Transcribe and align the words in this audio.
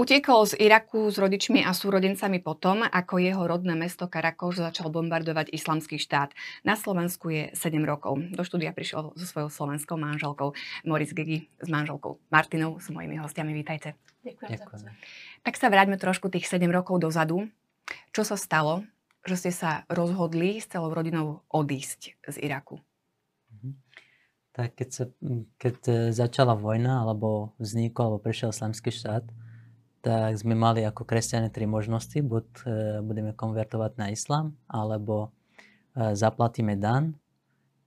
Utiekol 0.00 0.48
z 0.48 0.56
Iraku 0.56 1.12
s 1.12 1.20
rodičmi 1.20 1.60
a 1.60 1.76
súrodencami 1.76 2.40
potom, 2.40 2.80
ako 2.88 3.20
jeho 3.20 3.44
rodné 3.44 3.76
mesto 3.76 4.08
Karakoš 4.08 4.64
začal 4.64 4.88
bombardovať 4.88 5.52
islamský 5.52 6.00
štát. 6.00 6.32
Na 6.64 6.72
Slovensku 6.72 7.28
je 7.28 7.52
7 7.52 7.76
rokov. 7.84 8.16
Do 8.32 8.40
štúdia 8.40 8.72
prišiel 8.72 9.12
so 9.12 9.26
svojou 9.28 9.52
slovenskou 9.52 10.00
manželkou 10.00 10.56
Moris 10.88 11.12
Gigi 11.12 11.52
s 11.60 11.68
manželkou 11.68 12.16
Martinou. 12.32 12.80
Sú 12.80 12.96
mojimi 12.96 13.20
hostiami. 13.20 13.52
Vítajte. 13.52 13.92
Ďakujem. 14.24 14.48
Ďakujem. 14.56 14.88
Tak 15.44 15.54
sa 15.60 15.68
vráťme 15.68 16.00
trošku 16.00 16.32
tých 16.32 16.48
7 16.48 16.64
rokov 16.72 16.96
dozadu. 16.96 17.52
Čo 18.16 18.24
sa 18.24 18.40
stalo, 18.40 18.88
že 19.28 19.36
ste 19.36 19.52
sa 19.52 19.84
rozhodli 19.92 20.64
s 20.64 20.72
celou 20.72 20.96
rodinou 20.96 21.44
odísť 21.52 22.16
z 22.24 22.36
Iraku? 22.40 22.80
Mhm. 23.52 23.76
Tak 24.56 24.80
keď, 24.80 24.88
sa, 24.88 25.04
keď 25.60 25.76
e, 25.84 25.92
začala 26.16 26.56
vojna, 26.56 27.04
alebo 27.04 27.52
vznikol, 27.60 28.16
alebo 28.16 28.24
prišiel 28.24 28.56
islamský 28.56 28.88
štát, 28.96 29.28
tak 30.00 30.32
sme 30.40 30.56
mali 30.56 30.80
ako 30.80 31.04
kresťania 31.04 31.52
tri 31.52 31.68
možnosti. 31.68 32.16
Buď 32.24 32.46
e, 32.64 32.68
budeme 33.04 33.36
konvertovať 33.36 33.92
na 34.00 34.06
islám, 34.16 34.56
alebo 34.64 35.36
e, 35.92 36.16
zaplatíme 36.16 36.72
dan, 36.80 37.20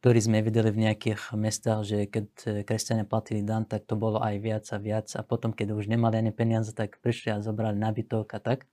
ktorý 0.04 0.20
sme 0.22 0.46
videli 0.46 0.70
v 0.70 0.84
nejakých 0.90 1.34
mestách, 1.34 1.82
že 1.90 1.98
keď 2.06 2.28
e, 2.46 2.48
kresťania 2.62 3.10
platili 3.10 3.42
dan, 3.42 3.66
tak 3.66 3.90
to 3.90 3.98
bolo 3.98 4.22
aj 4.22 4.36
viac 4.38 4.66
a 4.70 4.78
viac. 4.78 5.10
A 5.18 5.26
potom, 5.26 5.56
keď 5.58 5.74
už 5.74 5.90
nemali 5.90 6.22
ani 6.22 6.30
peniaze, 6.30 6.70
tak 6.78 7.02
prišli 7.02 7.34
a 7.34 7.42
zobrali 7.42 7.82
nabytok 7.82 8.30
a 8.38 8.40
tak. 8.40 8.70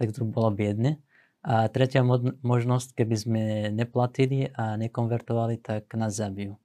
Tak 0.00 0.16
to 0.16 0.24
bolo 0.24 0.48
biedne. 0.48 1.04
A 1.44 1.68
tretia 1.72 2.04
možnosť, 2.44 2.96
keby 2.96 3.16
sme 3.16 3.42
neplatili 3.72 4.52
a 4.56 4.76
nekonvertovali, 4.76 5.60
tak 5.60 5.88
nás 5.96 6.16
zabijú. 6.16 6.60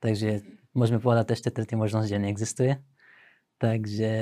Takže 0.00 0.44
môžeme 0.72 1.00
povedať 1.00 1.36
ešte 1.36 1.52
tretia 1.52 1.76
možnosť, 1.76 2.08
že 2.08 2.18
neexistuje. 2.18 2.72
Takže 3.60 4.12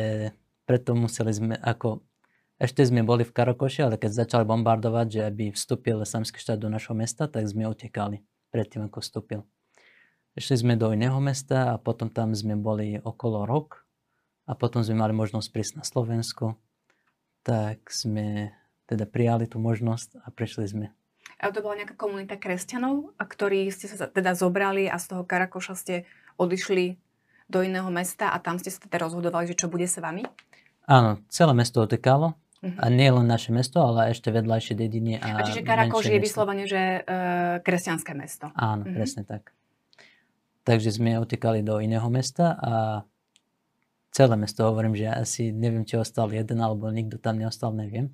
preto 0.69 0.92
museli 0.92 1.33
sme, 1.33 1.56
ako 1.56 2.05
ešte 2.61 2.84
sme 2.84 3.00
boli 3.00 3.24
v 3.24 3.33
Karakoši, 3.33 3.88
ale 3.88 3.97
keď 3.97 4.28
začali 4.28 4.44
bombardovať, 4.44 5.06
že 5.08 5.20
aby 5.24 5.44
vstúpil 5.56 6.05
islamský 6.05 6.36
štát 6.36 6.61
do 6.61 6.69
našho 6.69 6.92
mesta, 6.92 7.24
tak 7.24 7.48
sme 7.48 7.64
utekali 7.64 8.20
predtým, 8.52 8.84
ako 8.84 9.00
vstúpil. 9.00 9.41
Išli 10.36 10.61
sme 10.61 10.74
do 10.77 10.92
iného 10.92 11.16
mesta 11.24 11.72
a 11.72 11.80
potom 11.80 12.12
tam 12.12 12.36
sme 12.36 12.52
boli 12.58 13.00
okolo 13.00 13.48
rok 13.48 13.89
a 14.44 14.52
potom 14.52 14.84
sme 14.84 15.00
mali 15.00 15.16
možnosť 15.16 15.48
prísť 15.48 15.72
na 15.80 15.84
Slovensku, 15.89 16.58
tak 17.46 17.89
sme 17.89 18.52
teda 18.84 19.08
prijali 19.08 19.48
tú 19.48 19.56
možnosť 19.56 20.20
a 20.20 20.28
prišli 20.28 20.66
sme. 20.69 20.86
A 21.39 21.55
to 21.55 21.62
bola 21.62 21.78
nejaká 21.78 21.94
komunita 21.94 22.34
kresťanov, 22.34 23.14
ktorí 23.16 23.70
ste 23.70 23.86
sa 23.86 24.11
teda 24.11 24.34
zobrali 24.34 24.91
a 24.91 24.98
z 24.98 25.16
toho 25.16 25.22
Karakoša 25.22 25.74
ste 25.78 25.94
odišli 26.36 26.98
do 27.46 27.62
iného 27.62 27.86
mesta 27.89 28.34
a 28.34 28.42
tam 28.42 28.58
ste 28.58 28.74
sa 28.74 28.83
teda 28.83 29.06
rozhodovali, 29.06 29.46
že 29.48 29.56
čo 29.56 29.70
bude 29.70 29.86
s 29.86 29.96
vami? 30.02 30.27
Áno, 30.89 31.20
celé 31.28 31.53
mesto 31.53 31.84
otekalo. 31.84 32.33
Uh-huh. 32.58 32.75
A 32.83 32.91
nie 32.91 33.06
len 33.06 33.28
naše 33.28 33.55
mesto, 33.55 33.78
ale 33.78 34.11
ešte 34.11 34.34
vedľajšie 34.34 34.75
dediny. 34.75 35.22
A, 35.22 35.39
a 35.39 35.47
čiže 35.47 35.62
Karakoš 35.62 36.11
je 36.11 36.19
vyslovene, 36.19 36.67
že 36.67 37.06
e, 37.06 37.61
kresťanské 37.62 38.19
mesto. 38.19 38.50
Áno, 38.58 38.83
uh-huh. 38.83 38.97
presne 38.98 39.22
tak. 39.22 39.55
Takže 40.67 40.91
sme 40.98 41.22
utekali 41.22 41.62
do 41.62 41.78
iného 41.78 42.08
mesta 42.11 42.58
a 42.58 42.72
celé 44.11 44.34
mesto, 44.34 44.67
hovorím, 44.67 44.98
že 44.98 45.06
asi 45.06 45.42
neviem, 45.55 45.86
či 45.86 46.00
ostal 46.00 46.34
jeden, 46.34 46.58
alebo 46.58 46.91
nikto 46.91 47.23
tam 47.23 47.39
neostal, 47.39 47.70
neviem. 47.70 48.11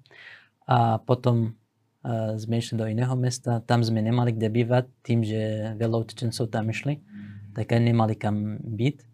A 0.68 1.00
potom 1.00 1.56
e, 2.04 2.36
sme 2.36 2.60
išli 2.60 2.76
do 2.76 2.84
iného 2.84 3.16
mesta, 3.16 3.64
tam 3.64 3.80
sme 3.80 4.04
nemali 4.04 4.36
kde 4.36 4.52
bývať, 4.52 4.84
tým, 5.00 5.24
že 5.24 5.72
veľa 5.80 6.04
utečencov 6.04 6.52
tam 6.52 6.68
išli, 6.68 7.00
tak 7.56 7.72
aj 7.72 7.80
nemali 7.80 8.12
kam 8.12 8.60
byť. 8.60 9.13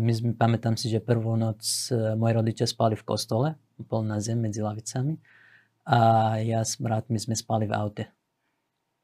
My 0.00 0.12
sme, 0.16 0.32
pamätám 0.32 0.80
si, 0.80 0.88
že 0.88 1.04
prvú 1.04 1.36
noc 1.36 1.92
e, 1.92 2.16
moji 2.16 2.32
rodičia 2.32 2.64
spali 2.64 2.96
v 2.96 3.04
kostole, 3.04 3.48
bol 3.76 4.00
na 4.00 4.16
zem 4.16 4.40
medzi 4.40 4.64
lavicami 4.64 5.20
a 5.84 5.98
ja 6.40 6.64
s 6.64 6.80
bratmi 6.80 7.20
sme 7.20 7.36
spali 7.36 7.68
v 7.68 7.76
aute. 7.76 8.04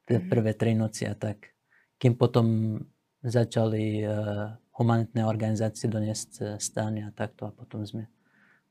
Mm-hmm. 0.09 0.25
Prvé 0.25 0.51
tri 0.57 0.73
noci 0.73 1.05
a 1.05 1.13
tak. 1.13 1.53
Kým 2.01 2.17
potom 2.17 2.77
začali 3.25 4.05
uh, 4.05 4.53
humanitné 4.77 5.25
organizácie 5.25 5.89
doniesť 5.89 6.31
e, 6.37 6.43
stány 6.61 7.01
a 7.01 7.09
takto 7.09 7.49
a 7.49 7.55
potom 7.55 7.81
sme 7.81 8.05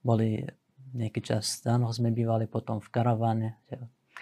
boli 0.04 0.44
nejaký 0.94 1.24
čas 1.24 1.48
v 1.48 1.58
stánoch 1.58 1.96
sme 1.96 2.14
bývali, 2.14 2.46
potom 2.46 2.78
v 2.78 2.88
karaváne. 2.92 3.58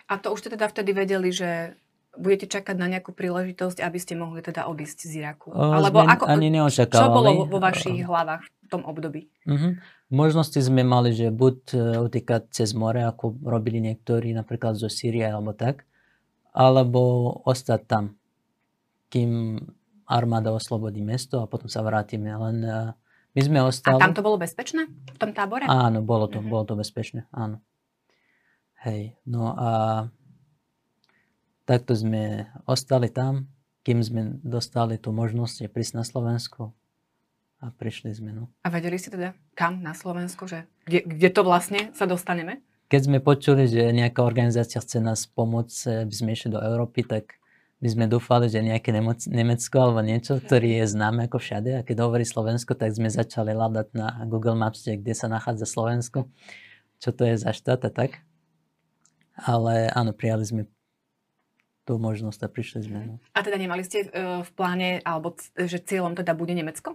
A 0.08 0.16
to 0.16 0.32
už 0.32 0.40
ste 0.40 0.54
teda 0.56 0.72
vtedy 0.72 0.96
vedeli, 0.96 1.28
že 1.28 1.76
budete 2.16 2.44
čakať 2.44 2.76
na 2.76 2.86
nejakú 2.92 3.16
príležitosť, 3.16 3.80
aby 3.80 3.98
ste 3.98 4.14
mohli 4.20 4.44
teda 4.44 4.68
odísť 4.68 4.98
z 5.08 5.12
Iraku? 5.24 5.48
O, 5.48 5.72
Alebo 5.72 6.04
ako, 6.04 6.28
ani 6.28 6.52
čo 6.68 7.08
bolo 7.08 7.48
vo 7.48 7.58
vašich 7.58 8.04
hlavách 8.04 8.44
v 8.44 8.68
tom 8.68 8.84
období? 8.84 9.32
Uh-huh. 9.48 9.80
Možnosti 10.12 10.60
sme 10.60 10.84
mali, 10.84 11.16
že 11.16 11.32
buď 11.32 11.56
e, 11.72 11.76
utekať 12.04 12.52
cez 12.52 12.76
more, 12.76 13.00
ako 13.00 13.40
robili 13.40 13.80
niektorí, 13.80 14.36
napríklad 14.36 14.76
zo 14.76 14.92
Sýrie 14.92 15.24
alebo 15.24 15.56
tak, 15.56 15.88
alebo 16.52 17.32
ostať 17.48 17.80
tam, 17.88 18.04
kým 19.08 19.56
armáda 20.04 20.52
oslobodí 20.52 21.00
mesto 21.00 21.40
a 21.40 21.48
potom 21.48 21.72
sa 21.72 21.80
vrátime. 21.80 22.28
Len 22.28 22.56
e, 22.60 22.92
my 23.32 23.40
sme 23.40 23.58
ostali... 23.64 23.96
A 23.96 24.04
tam 24.04 24.12
to 24.12 24.20
bolo 24.20 24.36
bezpečné? 24.36 24.84
V 24.84 25.18
tom 25.18 25.32
tábore? 25.32 25.64
Áno, 25.64 26.04
bolo 26.04 26.28
to, 26.28 26.44
uh-huh. 26.44 26.52
bolo 26.52 26.68
to 26.68 26.76
bezpečné, 26.76 27.24
áno. 27.32 27.64
Hej, 28.84 29.16
no 29.24 29.54
a 29.54 29.68
takto 31.72 31.96
sme 31.96 32.52
ostali 32.68 33.08
tam, 33.08 33.48
kým 33.80 34.04
sme 34.04 34.20
dostali 34.44 35.00
tú 35.00 35.08
možnosť 35.16 35.72
prísť 35.72 35.94
na 35.96 36.04
Slovensku 36.04 36.76
a 37.64 37.72
prišli 37.72 38.12
sme. 38.12 38.36
No. 38.36 38.52
A 38.60 38.68
vedeli 38.68 39.00
ste 39.00 39.08
teda, 39.08 39.32
kam 39.56 39.80
na 39.80 39.96
Slovensku, 39.96 40.44
že 40.44 40.68
kde, 40.84 41.00
kde 41.08 41.28
to 41.32 41.40
vlastne 41.40 41.88
sa 41.96 42.04
dostaneme? 42.04 42.60
Keď 42.92 43.08
sme 43.08 43.18
počuli, 43.24 43.64
že 43.64 43.88
nejaká 43.88 44.20
organizácia 44.20 44.76
chce 44.76 45.00
nás 45.00 45.24
pomôcť, 45.24 46.04
aby 46.04 46.12
sme 46.12 46.36
išli 46.36 46.52
do 46.52 46.60
Európy, 46.60 47.08
tak 47.08 47.40
my 47.80 47.88
sme 47.88 48.04
dúfali, 48.04 48.52
že 48.52 48.60
nejaké 48.60 48.92
Nemecko 49.26 49.76
alebo 49.80 50.04
niečo, 50.04 50.38
ktorý 50.38 50.84
je 50.84 50.92
známe 50.92 51.26
ako 51.26 51.40
všade. 51.40 51.80
A 51.80 51.86
keď 51.86 52.04
hovorí 52.04 52.22
Slovensko, 52.28 52.76
tak 52.76 52.92
sme 52.92 53.08
začali 53.08 53.56
hľadať 53.56 53.96
na 53.96 54.22
Google 54.28 54.60
Maps, 54.60 54.84
kde 54.86 55.16
sa 55.16 55.26
nachádza 55.26 55.64
Slovensko, 55.66 56.28
čo 57.00 57.10
to 57.10 57.26
je 57.26 57.40
za 57.40 57.50
štát 57.50 57.80
a 57.88 57.90
tak. 57.90 58.20
Ale 59.34 59.88
áno, 59.90 60.12
prijali 60.12 60.44
sme 60.44 60.62
tú 61.82 61.98
možnosť 61.98 62.40
a 62.46 62.48
prišli 62.48 62.80
sme. 62.86 62.98
No. 63.06 63.14
A 63.34 63.42
teda 63.42 63.58
nemali 63.58 63.82
ste 63.82 64.06
uh, 64.06 64.42
v 64.46 64.50
pláne, 64.54 65.02
alebo 65.02 65.34
že 65.58 65.82
cieľom 65.82 66.14
teda 66.14 66.32
bude 66.38 66.54
Nemecko? 66.54 66.94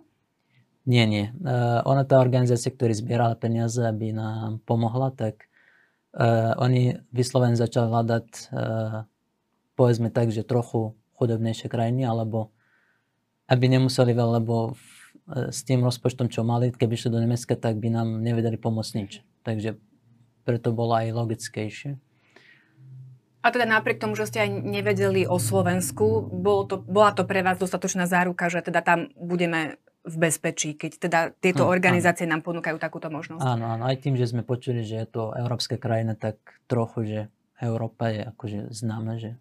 Nie, 0.87 1.03
nie. 1.03 1.35
Uh, 1.43 1.83
ona 1.83 2.07
tá 2.07 2.23
organizácia, 2.23 2.71
ktorá 2.71 2.95
zbierala 2.95 3.35
peniaze, 3.35 3.83
aby 3.83 4.15
nám 4.15 4.63
pomohla, 4.63 5.11
tak 5.11 5.51
uh, 6.15 6.55
oni 6.55 7.03
vyslovene 7.11 7.59
začali 7.59 7.91
hľadať, 7.91 8.27
uh, 8.55 9.03
povedzme 9.75 10.07
tak, 10.07 10.31
že 10.31 10.47
trochu 10.47 10.95
chudobnejšie 11.19 11.67
krajiny, 11.67 12.07
alebo 12.07 12.55
aby 13.51 13.67
nemuseli 13.67 14.15
veľa, 14.15 14.39
lebo 14.39 14.71
v, 14.71 14.87
s 15.51 15.67
tým 15.67 15.83
rozpočtom, 15.83 16.31
čo 16.31 16.47
mali, 16.47 16.71
keby 16.71 16.95
šli 16.95 17.11
do 17.11 17.19
Nemecka, 17.19 17.59
tak 17.59 17.75
by 17.83 17.91
nám 17.91 18.23
nevedeli 18.23 18.55
pomôcť 18.55 18.93
nič. 18.95 19.11
Takže 19.43 19.75
preto 20.47 20.71
bolo 20.71 20.95
aj 20.95 21.11
logickejšie. 21.11 21.99
A 23.47 23.55
teda 23.55 23.63
napriek 23.63 24.03
tomu, 24.03 24.19
že 24.19 24.27
ste 24.27 24.43
aj 24.43 24.59
nevedeli 24.59 25.23
o 25.23 25.39
Slovensku, 25.39 26.27
bolo 26.27 26.67
to, 26.67 26.83
bola 26.83 27.15
to 27.15 27.23
pre 27.23 27.39
vás 27.39 27.55
dostatočná 27.55 28.03
záruka, 28.03 28.51
že 28.51 28.59
teda 28.59 28.83
tam 28.83 29.07
budeme 29.15 29.79
v 30.03 30.15
bezpečí, 30.19 30.75
keď 30.75 30.91
teda 30.99 31.19
tieto 31.39 31.63
organizácie 31.63 32.27
nám 32.27 32.43
ponúkajú 32.43 32.75
takúto 32.75 33.07
možnosť. 33.07 33.47
Áno, 33.47 33.71
áno, 33.71 33.87
aj 33.87 34.03
tým, 34.03 34.19
že 34.19 34.27
sme 34.27 34.43
počuli, 34.43 34.83
že 34.83 34.99
je 34.99 35.07
to 35.07 35.31
európska 35.31 35.79
krajina, 35.79 36.19
tak 36.19 36.35
trochu, 36.67 37.07
že 37.07 37.19
Európa 37.63 38.11
je 38.11 38.27
akože 38.27 38.59
známe, 38.75 39.15
že 39.15 39.39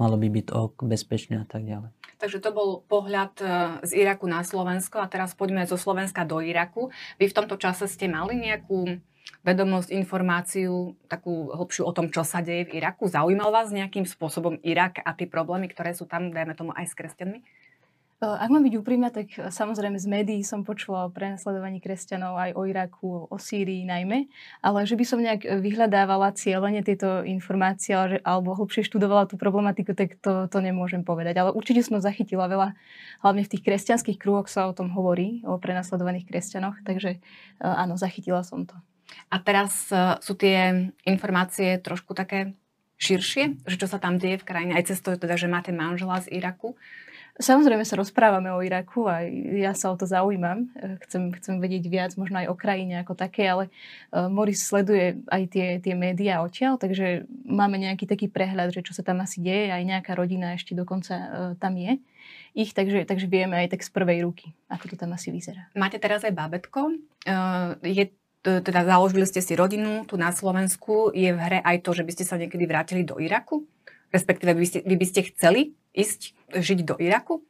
malo 0.00 0.16
by 0.16 0.28
byť 0.32 0.46
ok, 0.56 0.84
bezpečné 0.88 1.44
a 1.44 1.46
tak 1.48 1.68
ďalej. 1.68 1.92
Takže 2.16 2.40
to 2.40 2.50
bol 2.56 2.80
pohľad 2.88 3.36
e, 3.40 3.46
z 3.84 4.00
Iraku 4.00 4.24
na 4.24 4.40
Slovensko 4.40 5.04
a 5.04 5.08
teraz 5.12 5.36
poďme 5.36 5.68
zo 5.68 5.76
Slovenska 5.76 6.24
do 6.24 6.40
Iraku. 6.40 6.88
Vy 7.20 7.28
v 7.28 7.36
tomto 7.36 7.60
čase 7.60 7.84
ste 7.84 8.08
mali 8.08 8.40
nejakú 8.40 8.96
vedomosť, 9.46 9.94
informáciu, 9.94 10.98
takú 11.06 11.54
hlbšiu 11.54 11.86
o 11.86 11.92
tom, 11.94 12.10
čo 12.10 12.26
sa 12.26 12.42
deje 12.42 12.66
v 12.66 12.82
Iraku? 12.82 13.06
Zaujímal 13.06 13.54
vás 13.54 13.70
nejakým 13.70 14.02
spôsobom 14.02 14.58
Irak 14.66 14.98
a 15.06 15.14
tie 15.14 15.30
problémy, 15.30 15.70
ktoré 15.70 15.94
sú 15.94 16.06
tam, 16.10 16.34
dajme 16.34 16.58
tomu, 16.58 16.74
aj 16.74 16.90
s 16.90 16.98
kresťanmi? 16.98 17.38
Ak 18.16 18.48
mám 18.48 18.64
byť 18.64 18.80
úprimná, 18.80 19.12
tak 19.12 19.28
samozrejme 19.28 20.00
z 20.00 20.08
médií 20.08 20.40
som 20.40 20.64
počula 20.64 21.04
o 21.04 21.12
prenasledovaní 21.12 21.84
kresťanov 21.84 22.40
aj 22.40 22.50
o 22.56 22.64
Iraku, 22.64 23.28
o 23.28 23.36
Sýrii 23.36 23.84
najmä, 23.84 24.32
ale 24.64 24.88
že 24.88 24.96
by 24.96 25.04
som 25.04 25.20
nejak 25.20 25.44
vyhľadávala 25.44 26.32
cieľene 26.32 26.80
tieto 26.80 27.20
informácie 27.28 27.92
alebo 28.24 28.56
hlbšie 28.56 28.88
študovala 28.88 29.28
tú 29.28 29.36
problematiku, 29.36 29.92
tak 29.92 30.16
to, 30.24 30.48
to 30.48 30.58
nemôžem 30.64 31.04
povedať. 31.04 31.36
Ale 31.44 31.52
určite 31.52 31.84
som 31.84 32.00
zachytila 32.00 32.48
veľa, 32.48 32.72
hlavne 33.20 33.44
v 33.44 33.52
tých 33.52 33.60
kresťanských 33.68 34.16
krúhoch 34.16 34.48
sa 34.48 34.64
o 34.64 34.72
tom 34.72 34.96
hovorí, 34.96 35.44
o 35.44 35.60
prenasledovaných 35.60 36.24
kresťanoch, 36.24 36.88
takže 36.88 37.20
áno, 37.60 38.00
zachytila 38.00 38.40
som 38.40 38.64
to. 38.64 38.80
A 39.30 39.36
teraz 39.42 39.90
uh, 39.90 40.18
sú 40.22 40.38
tie 40.38 40.90
informácie 41.06 41.78
trošku 41.82 42.14
také 42.14 42.54
širšie, 42.96 43.68
že 43.68 43.76
čo 43.76 43.86
sa 43.86 44.00
tam 44.00 44.16
deje 44.16 44.40
v 44.40 44.48
krajine, 44.48 44.72
aj 44.72 44.88
cez 44.88 44.98
to, 45.04 45.12
teda, 45.20 45.36
že 45.36 45.52
máte 45.52 45.68
manžela 45.68 46.16
z 46.24 46.32
Iraku. 46.32 46.72
Samozrejme 47.36 47.84
sa 47.84 48.00
rozprávame 48.00 48.48
o 48.48 48.64
Iraku 48.64 49.04
a 49.04 49.20
ja 49.60 49.76
sa 49.76 49.92
o 49.92 49.96
to 50.00 50.08
zaujímam. 50.08 50.72
E, 50.72 50.96
chcem, 51.04 51.28
chcem 51.36 51.60
vedieť 51.60 51.84
viac, 51.92 52.10
možno 52.16 52.40
aj 52.40 52.48
o 52.48 52.56
krajine 52.56 53.04
ako 53.04 53.12
také, 53.12 53.44
ale 53.44 53.68
uh, 53.68 54.32
Moris 54.32 54.64
sleduje 54.64 55.20
aj 55.28 55.42
tie, 55.52 55.76
tie 55.84 55.92
médiá 55.92 56.40
odtiaľ, 56.40 56.80
takže 56.80 57.28
máme 57.44 57.76
nejaký 57.76 58.08
taký 58.08 58.32
prehľad, 58.32 58.72
že 58.72 58.80
čo 58.80 58.96
sa 58.96 59.04
tam 59.04 59.20
asi 59.20 59.44
deje, 59.44 59.68
aj 59.68 59.84
nejaká 59.84 60.16
rodina 60.16 60.56
ešte 60.56 60.72
dokonca 60.72 61.12
tam 61.60 61.76
je 61.76 62.00
ich, 62.56 62.72
takže, 62.72 63.04
takže 63.04 63.28
vieme 63.28 63.60
aj 63.60 63.76
tak 63.76 63.84
z 63.84 63.92
prvej 63.92 64.24
ruky, 64.24 64.56
ako 64.72 64.88
to 64.88 64.96
tam 64.96 65.12
asi 65.12 65.28
vyzerá. 65.28 65.68
Máte 65.76 66.00
teraz 66.00 66.24
aj 66.24 66.32
bábetko. 66.32 66.88
Je 67.84 68.08
teda 68.46 68.86
založili 68.86 69.26
ste 69.26 69.42
si 69.42 69.58
rodinu 69.58 70.06
tu 70.06 70.14
na 70.14 70.30
Slovensku. 70.30 71.10
Je 71.10 71.34
v 71.34 71.38
hre 71.38 71.58
aj 71.60 71.82
to, 71.82 71.90
že 71.92 72.06
by 72.06 72.12
ste 72.14 72.24
sa 72.24 72.38
niekedy 72.38 72.64
vrátili 72.64 73.02
do 73.02 73.18
Iraku? 73.18 73.66
Respektíve 74.14 74.54
by 74.54 74.66
ste, 74.66 74.78
vy 74.86 74.94
by 74.94 75.06
ste 75.06 75.20
chceli 75.34 75.74
ísť 75.92 76.32
žiť 76.54 76.78
do 76.86 76.94
Iraku? 76.96 77.42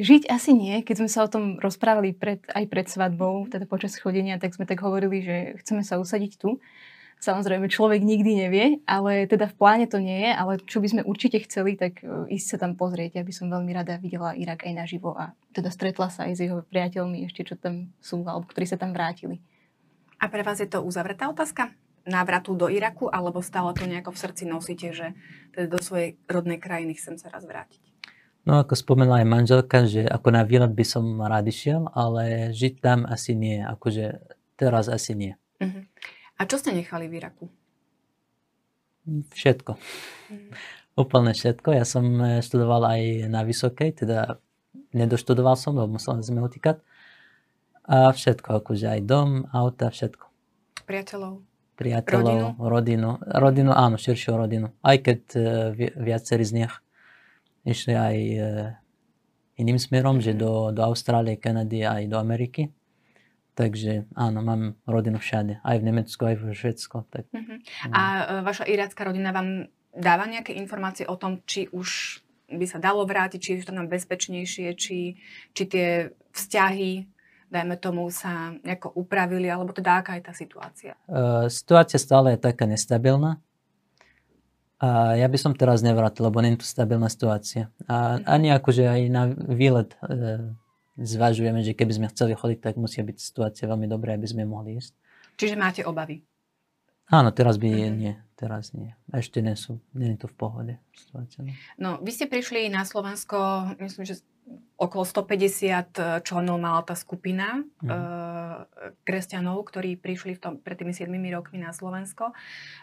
Žiť 0.00 0.30
asi 0.30 0.56
nie. 0.56 0.80
Keď 0.80 1.04
sme 1.04 1.10
sa 1.10 1.26
o 1.26 1.32
tom 1.32 1.60
rozprávali 1.60 2.14
pred, 2.14 2.40
aj 2.48 2.64
pred 2.70 2.86
svadbou, 2.86 3.50
teda 3.50 3.66
počas 3.66 3.98
chodenia, 3.98 4.40
tak 4.40 4.56
sme 4.56 4.64
tak 4.64 4.80
hovorili, 4.80 5.20
že 5.20 5.36
chceme 5.60 5.82
sa 5.82 6.00
usadiť 6.00 6.40
tu. 6.40 6.62
Samozrejme, 7.20 7.68
človek 7.68 8.00
nikdy 8.00 8.48
nevie, 8.48 8.66
ale 8.88 9.28
teda 9.28 9.44
v 9.44 9.58
pláne 9.60 9.84
to 9.84 10.00
nie 10.00 10.24
je, 10.24 10.32
ale 10.32 10.56
čo 10.64 10.80
by 10.80 10.88
sme 10.88 11.02
určite 11.04 11.36
chceli, 11.44 11.76
tak 11.76 12.00
e, 12.00 12.32
ísť 12.32 12.46
sa 12.48 12.56
tam 12.64 12.80
pozrieť. 12.80 13.20
Ja 13.20 13.24
by 13.28 13.32
som 13.36 13.52
veľmi 13.52 13.76
rada 13.76 14.00
videla 14.00 14.32
Irak 14.32 14.64
aj 14.64 14.72
naživo 14.72 15.12
a 15.12 15.36
teda 15.52 15.68
stretla 15.68 16.08
sa 16.08 16.24
aj 16.24 16.32
s 16.32 16.40
jeho 16.48 16.64
priateľmi 16.64 17.28
ešte, 17.28 17.44
čo 17.44 17.60
tam 17.60 17.92
sú, 18.00 18.24
alebo 18.24 18.48
ktorí 18.48 18.64
sa 18.64 18.80
tam 18.80 18.96
vrátili. 18.96 19.36
A 20.20 20.28
pre 20.28 20.44
vás 20.44 20.60
je 20.60 20.68
to 20.68 20.84
uzavretá 20.84 21.32
otázka? 21.32 21.72
Návratu 22.04 22.52
do 22.56 22.68
Iraku, 22.68 23.08
alebo 23.08 23.40
stále 23.40 23.72
to 23.72 23.88
nejako 23.88 24.12
v 24.12 24.20
srdci 24.20 24.44
nosíte, 24.44 24.92
že 24.92 25.16
teda 25.56 25.68
do 25.68 25.80
svojej 25.80 26.20
rodnej 26.28 26.60
krajiny 26.60 26.96
chcem 26.96 27.16
sa 27.16 27.32
raz 27.32 27.44
vrátiť? 27.44 27.80
No 28.44 28.60
ako 28.60 28.72
spomenula 28.72 29.20
aj 29.20 29.28
manželka, 29.28 29.84
že 29.84 30.08
ako 30.08 30.32
na 30.32 30.44
výlet 30.48 30.72
by 30.72 30.84
som 30.84 31.04
rád 31.20 31.48
išiel, 31.48 31.92
ale 31.92 32.56
žiť 32.56 32.74
tam 32.80 33.04
asi 33.04 33.36
nie, 33.36 33.60
akože 33.60 34.16
teraz 34.56 34.88
asi 34.88 35.12
nie. 35.12 35.32
Uh-huh. 35.60 35.84
A 36.40 36.48
čo 36.48 36.56
ste 36.56 36.72
nechali 36.72 37.04
v 37.08 37.20
Iraku? 37.20 37.44
Všetko. 39.36 39.76
Mm. 40.32 40.52
Úplne 40.96 41.32
všetko. 41.36 41.68
Ja 41.76 41.84
som 41.84 42.04
eh, 42.20 42.40
študoval 42.40 42.82
aj 42.84 43.02
na 43.28 43.44
vysokej, 43.44 44.04
teda 44.04 44.40
nedoštudoval 44.96 45.56
som, 45.56 45.76
lebo 45.76 46.00
musel 46.00 46.20
sme 46.24 46.40
utíkať. 46.44 46.80
A 47.86 48.12
všetko, 48.12 48.64
akože 48.64 48.86
aj 48.86 49.00
dom, 49.06 49.48
auta, 49.50 49.88
všetko. 49.88 50.26
Priateľov? 50.84 51.40
Priateľov, 51.80 52.60
rodinu? 52.60 52.68
rodinu. 52.68 53.10
Rodinu, 53.24 53.70
áno, 53.72 53.96
širšiu 53.96 54.36
rodinu. 54.36 54.68
Aj 54.84 55.00
keď 55.00 55.20
uh, 55.32 55.42
viacerí 55.96 56.44
z 56.44 56.64
nich 56.64 56.72
išli 57.64 57.96
aj 57.96 58.16
uh, 58.36 58.44
iným 59.60 59.76
smerom, 59.76 60.24
že 60.24 60.32
do, 60.32 60.72
do 60.72 60.80
Austrálie, 60.80 61.36
Kanady 61.36 61.84
aj 61.84 62.08
do 62.08 62.16
Ameriky. 62.16 62.72
Takže 63.52 64.08
áno, 64.16 64.40
mám 64.40 64.80
rodinu 64.88 65.20
všade. 65.20 65.60
Aj 65.60 65.76
v 65.76 65.84
Nemecku, 65.84 66.24
aj 66.24 66.36
v 66.40 66.44
Švedsku. 66.56 67.04
Tak, 67.12 67.28
uh-huh. 67.28 67.58
A 67.92 68.00
e, 68.00 68.22
vaša 68.40 68.64
irácka 68.64 69.04
rodina 69.04 69.36
vám 69.36 69.68
dáva 69.92 70.24
nejaké 70.24 70.56
informácie 70.56 71.04
o 71.04 71.18
tom, 71.20 71.44
či 71.44 71.68
už 71.68 72.22
by 72.48 72.64
sa 72.64 72.80
dalo 72.80 73.04
vrátiť, 73.04 73.36
či 73.36 73.50
je 73.60 73.68
to 73.68 73.76
nám 73.76 73.92
bezpečnejšie, 73.92 74.72
či, 74.80 75.20
či 75.52 75.62
tie 75.68 76.08
vzťahy, 76.32 77.04
dajme 77.50 77.76
tomu, 77.76 78.06
sa 78.14 78.54
nejako 78.62 78.94
upravili, 78.94 79.50
alebo 79.50 79.74
teda 79.74 80.00
aká 80.00 80.16
je 80.16 80.24
tá 80.24 80.32
situácia? 80.32 80.94
Uh, 81.10 81.50
situácia 81.50 81.98
stále 81.98 82.38
je 82.38 82.40
taká 82.40 82.64
nestabilná. 82.64 83.42
A 84.80 85.12
ja 85.20 85.28
by 85.28 85.36
som 85.36 85.52
teraz 85.52 85.84
nevrátil, 85.84 86.24
lebo 86.24 86.40
nie 86.40 86.56
je 86.56 86.64
tu 86.64 86.68
stabilná 86.70 87.12
situácia. 87.12 87.68
A 87.84 88.16
uh-huh. 88.16 88.24
ani 88.24 88.48
akože 88.54 88.88
aj 88.88 89.00
na 89.12 89.28
výlet 89.34 89.92
uh, 90.00 90.54
zvažujeme, 90.96 91.60
že 91.60 91.76
keby 91.76 91.92
sme 92.00 92.06
chceli 92.14 92.32
chodiť, 92.32 92.58
tak 92.64 92.74
musia 92.80 93.04
byť 93.04 93.16
situácie 93.18 93.68
veľmi 93.68 93.84
dobré, 93.90 94.16
aby 94.16 94.24
sme 94.24 94.48
mohli 94.48 94.80
ísť. 94.80 94.96
Čiže 95.36 95.56
máte 95.58 95.82
obavy? 95.84 96.24
Áno, 97.10 97.34
teraz 97.34 97.58
by 97.58 97.66
mm-hmm. 97.66 97.98
nie, 97.98 98.14
teraz 98.38 98.70
nie. 98.70 98.94
Ešte 99.10 99.42
nie 99.42 99.58
sú, 99.58 99.82
nie 99.98 100.14
je 100.14 100.22
to 100.22 100.28
v 100.30 100.36
pohode 100.38 100.74
situácia. 100.94 101.42
No. 101.42 101.52
no, 101.76 101.90
vy 101.98 102.10
ste 102.14 102.30
prišli 102.30 102.70
na 102.70 102.86
Slovensko, 102.86 103.66
myslím, 103.82 104.06
že 104.06 104.22
okolo 104.78 105.04
150 105.04 106.22
členov 106.22 106.56
mala 106.58 106.82
tá 106.82 106.94
skupina 106.94 107.60
mm. 107.82 107.86
e, 107.86 107.94
kresťanov, 109.04 109.62
ktorí 109.68 109.98
prišli 109.98 110.38
v 110.38 110.40
tom, 110.40 110.52
pred 110.58 110.78
tými 110.78 110.94
7 110.94 111.10
rokmi 111.10 111.60
na 111.60 111.70
Slovensko. 111.70 112.32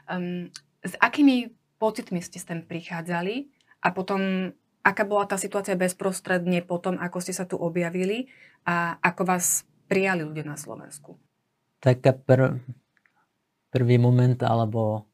Um, 0.08 0.48
s 0.84 0.94
akými 1.00 1.52
pocitmi 1.82 2.22
ste 2.22 2.40
sem 2.40 2.64
prichádzali 2.64 3.50
a 3.84 3.92
potom 3.92 4.52
aká 4.86 5.04
bola 5.04 5.28
tá 5.28 5.36
situácia 5.36 5.76
bezprostredne 5.76 6.64
potom, 6.64 6.96
ako 6.96 7.20
ste 7.20 7.34
sa 7.36 7.44
tu 7.44 7.60
objavili 7.60 8.32
a 8.64 8.96
ako 9.04 9.28
vás 9.28 9.68
prijali 9.92 10.24
ľudia 10.24 10.48
na 10.48 10.56
Slovensku? 10.56 11.20
Taká 11.84 12.16
pr- 12.16 12.60
prvý 13.70 14.00
moment, 14.00 14.38
alebo 14.44 15.08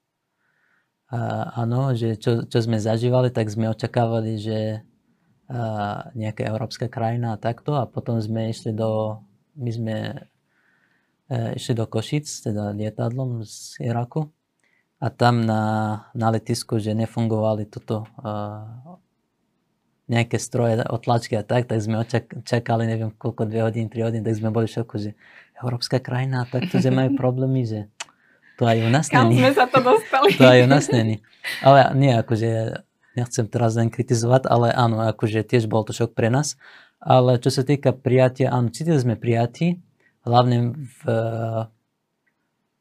uh, 1.11 1.45
áno, 1.57 1.93
že 1.97 2.17
čo, 2.17 2.45
čo 2.45 2.57
sme 2.61 2.77
zažívali, 2.77 3.33
tak 3.33 3.49
sme 3.49 3.71
očakávali, 3.71 4.37
že 4.39 4.59
uh, 5.49 6.09
nejaká 6.13 6.45
európska 6.47 6.87
krajina 6.89 7.35
a 7.35 7.41
takto. 7.41 7.77
A 7.77 7.89
potom 7.89 8.21
sme 8.21 8.53
išli 8.53 8.73
do, 8.73 9.21
my 9.57 9.71
sme 9.73 9.95
uh, 11.29 11.51
išli 11.57 11.73
do 11.77 11.85
Košic, 11.89 12.25
teda 12.25 12.73
lietadlom 12.73 13.45
z 13.45 13.81
Iraku. 13.81 14.29
A 15.03 15.11
tam 15.11 15.43
na, 15.43 15.63
na 16.15 16.31
letisku, 16.31 16.79
že 16.79 16.95
nefungovali 16.95 17.67
toto 17.67 18.07
uh, 18.23 18.95
nejaké 20.07 20.35
stroje, 20.35 20.83
otlačky 20.83 21.39
a 21.39 21.43
tak, 21.47 21.67
tak 21.71 21.79
sme 21.79 22.03
čakali, 22.43 22.83
neviem 22.87 23.11
koľko, 23.15 23.47
dve 23.47 23.63
hodiny, 23.63 23.87
tri 23.87 24.03
hodiny, 24.03 24.23
tak 24.23 24.35
sme 24.35 24.51
boli 24.51 24.67
v 24.67 24.75
šoku, 24.75 24.95
že 24.99 25.11
európska 25.63 26.03
krajina, 26.03 26.43
tak 26.43 26.67
to, 26.67 26.83
že 26.83 26.91
majú 26.91 27.15
problémy, 27.21 27.63
že 27.63 27.87
to 28.57 28.63
aj 28.69 28.77
u 28.85 28.89
nás 28.89 29.07
není. 29.09 29.41
sme 29.41 29.51
sa 29.53 29.65
to 29.65 29.79
dostali? 29.81 30.29
to 30.37 30.45
aj 30.45 30.59
u 30.63 30.69
nás 30.69 30.85
není. 30.93 31.25
Ale 31.65 31.91
nie, 31.97 32.13
akože 32.13 32.81
nechcem 33.17 33.45
teraz 33.49 33.77
len 33.77 33.89
kritizovať, 33.93 34.49
ale 34.49 34.73
áno, 34.73 35.01
akože 35.05 35.45
tiež 35.45 35.69
bol 35.69 35.85
to 35.85 35.93
šok 35.93 36.13
pre 36.13 36.29
nás. 36.29 36.57
Ale 37.03 37.35
čo 37.37 37.51
sa 37.51 37.67
týka 37.67 37.91
prijatia, 37.91 38.53
áno, 38.53 38.71
cítili 38.71 38.95
sme 38.95 39.19
prijatí, 39.19 39.81
hlavne 40.23 40.71
v, 40.71 41.01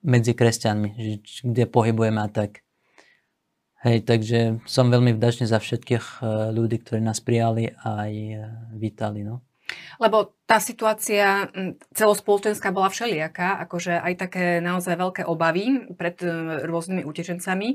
medzi 0.03 0.33
kresťanmi, 0.35 0.89
kde 1.43 1.65
pohybujeme 1.67 2.23
a 2.23 2.29
tak. 2.31 2.63
Hej, 3.83 4.07
takže 4.07 4.63
som 4.63 4.95
veľmi 4.95 5.19
vďačný 5.19 5.51
za 5.51 5.59
všetkých 5.59 6.23
eh, 6.23 6.55
ľudí, 6.55 6.79
ktorí 6.87 7.03
nás 7.03 7.19
prijali 7.19 7.75
a 7.83 8.07
aj 8.07 8.13
eh, 8.15 8.39
vítali. 8.79 9.27
No. 9.27 9.43
Lebo 9.99 10.37
tá 10.45 10.61
situácia 10.61 11.49
celospoločenská 11.97 12.73
bola 12.75 12.93
všelijaká, 12.93 13.63
akože 13.69 13.99
aj 13.99 14.15
také 14.19 14.45
naozaj 14.61 14.95
veľké 14.99 15.23
obavy 15.25 15.93
pred 15.97 16.17
eh, 16.25 16.65
rôznymi 16.67 17.03
utečencami, 17.07 17.69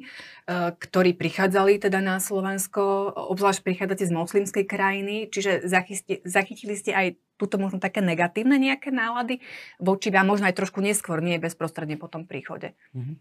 ktorí 0.79 1.11
prichádzali 1.19 1.83
teda 1.83 1.99
na 1.99 2.23
Slovensko, 2.23 3.11
obzvlášť 3.35 3.61
prichádzate 3.67 4.07
z 4.07 4.15
moslimskej 4.15 4.63
krajiny, 4.63 5.27
čiže 5.27 5.67
zachytili, 5.67 6.23
zachytili 6.23 6.73
ste 6.79 6.95
aj 6.95 7.07
túto 7.37 7.61
možno 7.61 7.77
také 7.77 8.01
negatívne 8.01 8.57
nejaké 8.57 8.89
nálady 8.89 9.39
voči 9.77 10.09
vám, 10.09 10.25
možno 10.25 10.49
aj 10.49 10.57
trošku 10.57 10.81
neskôr, 10.81 11.21
nie 11.21 11.37
bezprostredne 11.37 11.95
po 11.95 12.09
tom 12.09 12.25
príchode. 12.25 12.73
Mm-hmm. 12.97 13.15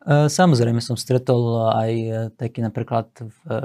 E, 0.00 0.32
samozrejme 0.32 0.80
som 0.80 0.96
stretol 0.96 1.68
aj 1.76 1.92
e, 1.92 2.10
taký 2.38 2.64
napríklad 2.64 3.10
v 3.20 3.38
e, 3.44 3.58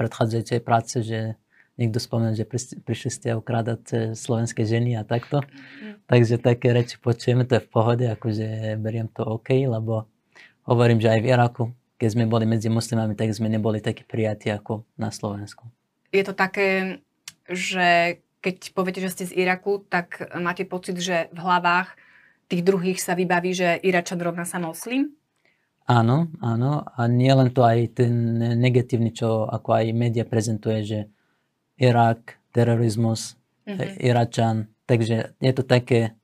predchádzajúcej 0.00 0.60
práce, 0.64 1.04
že 1.04 1.38
niekto 1.76 2.00
spomenul, 2.00 2.36
že 2.36 2.48
prišli 2.82 3.10
ste 3.12 3.28
ukrádať 3.36 4.12
slovenské 4.16 4.64
ženy 4.64 4.96
a 4.96 5.04
takto. 5.04 5.44
Mm. 5.80 6.00
Takže 6.08 6.40
také 6.40 6.72
reči 6.72 6.96
počujeme, 6.96 7.44
to 7.44 7.60
je 7.60 7.64
v 7.64 7.72
pohode, 7.72 8.04
akože 8.04 8.76
beriem 8.80 9.08
to 9.12 9.24
OK, 9.24 9.52
lebo 9.68 10.08
hovorím, 10.64 10.98
že 10.98 11.12
aj 11.12 11.20
v 11.20 11.28
Iraku, 11.30 11.64
keď 11.96 12.08
sme 12.12 12.24
boli 12.28 12.44
medzi 12.44 12.68
muslimami, 12.68 13.16
tak 13.16 13.32
sme 13.32 13.48
neboli 13.48 13.80
takí 13.80 14.04
prijatí 14.04 14.52
ako 14.52 14.84
na 15.00 15.12
Slovensku. 15.12 15.68
Je 16.12 16.24
to 16.24 16.32
také, 16.32 17.00
že 17.48 18.20
keď 18.40 18.56
poviete, 18.72 19.00
že 19.02 19.12
ste 19.12 19.24
z 19.28 19.36
Iraku, 19.36 19.82
tak 19.90 20.22
máte 20.38 20.62
pocit, 20.62 20.96
že 21.02 21.32
v 21.34 21.38
hlavách 21.40 21.98
tých 22.46 22.62
druhých 22.62 23.02
sa 23.02 23.18
vybaví, 23.18 23.50
že 23.50 23.80
Iračan 23.82 24.22
rovná 24.22 24.46
sa 24.46 24.62
moslim? 24.62 25.18
Áno, 25.86 26.30
áno. 26.38 26.86
A 26.94 27.10
nie 27.10 27.30
len 27.30 27.50
to 27.50 27.62
aj 27.66 28.02
ten 28.02 28.38
negatívny, 28.58 29.10
čo 29.10 29.46
ako 29.46 29.82
aj 29.82 29.84
média 29.94 30.22
prezentuje, 30.22 30.78
že 30.82 30.98
Irak, 31.76 32.40
terorizmus, 32.52 33.36
mm-hmm. 33.68 34.00
Iračan. 34.00 34.56
Takže 34.86 35.36
je 35.38 35.52
to 35.52 35.62
také 35.66 36.16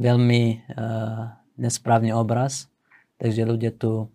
veľmi 0.00 0.64
uh, 0.72 1.36
nesprávny 1.60 2.14
obraz. 2.14 2.72
Takže 3.20 3.46
ľudia 3.46 3.70
tu 3.70 4.08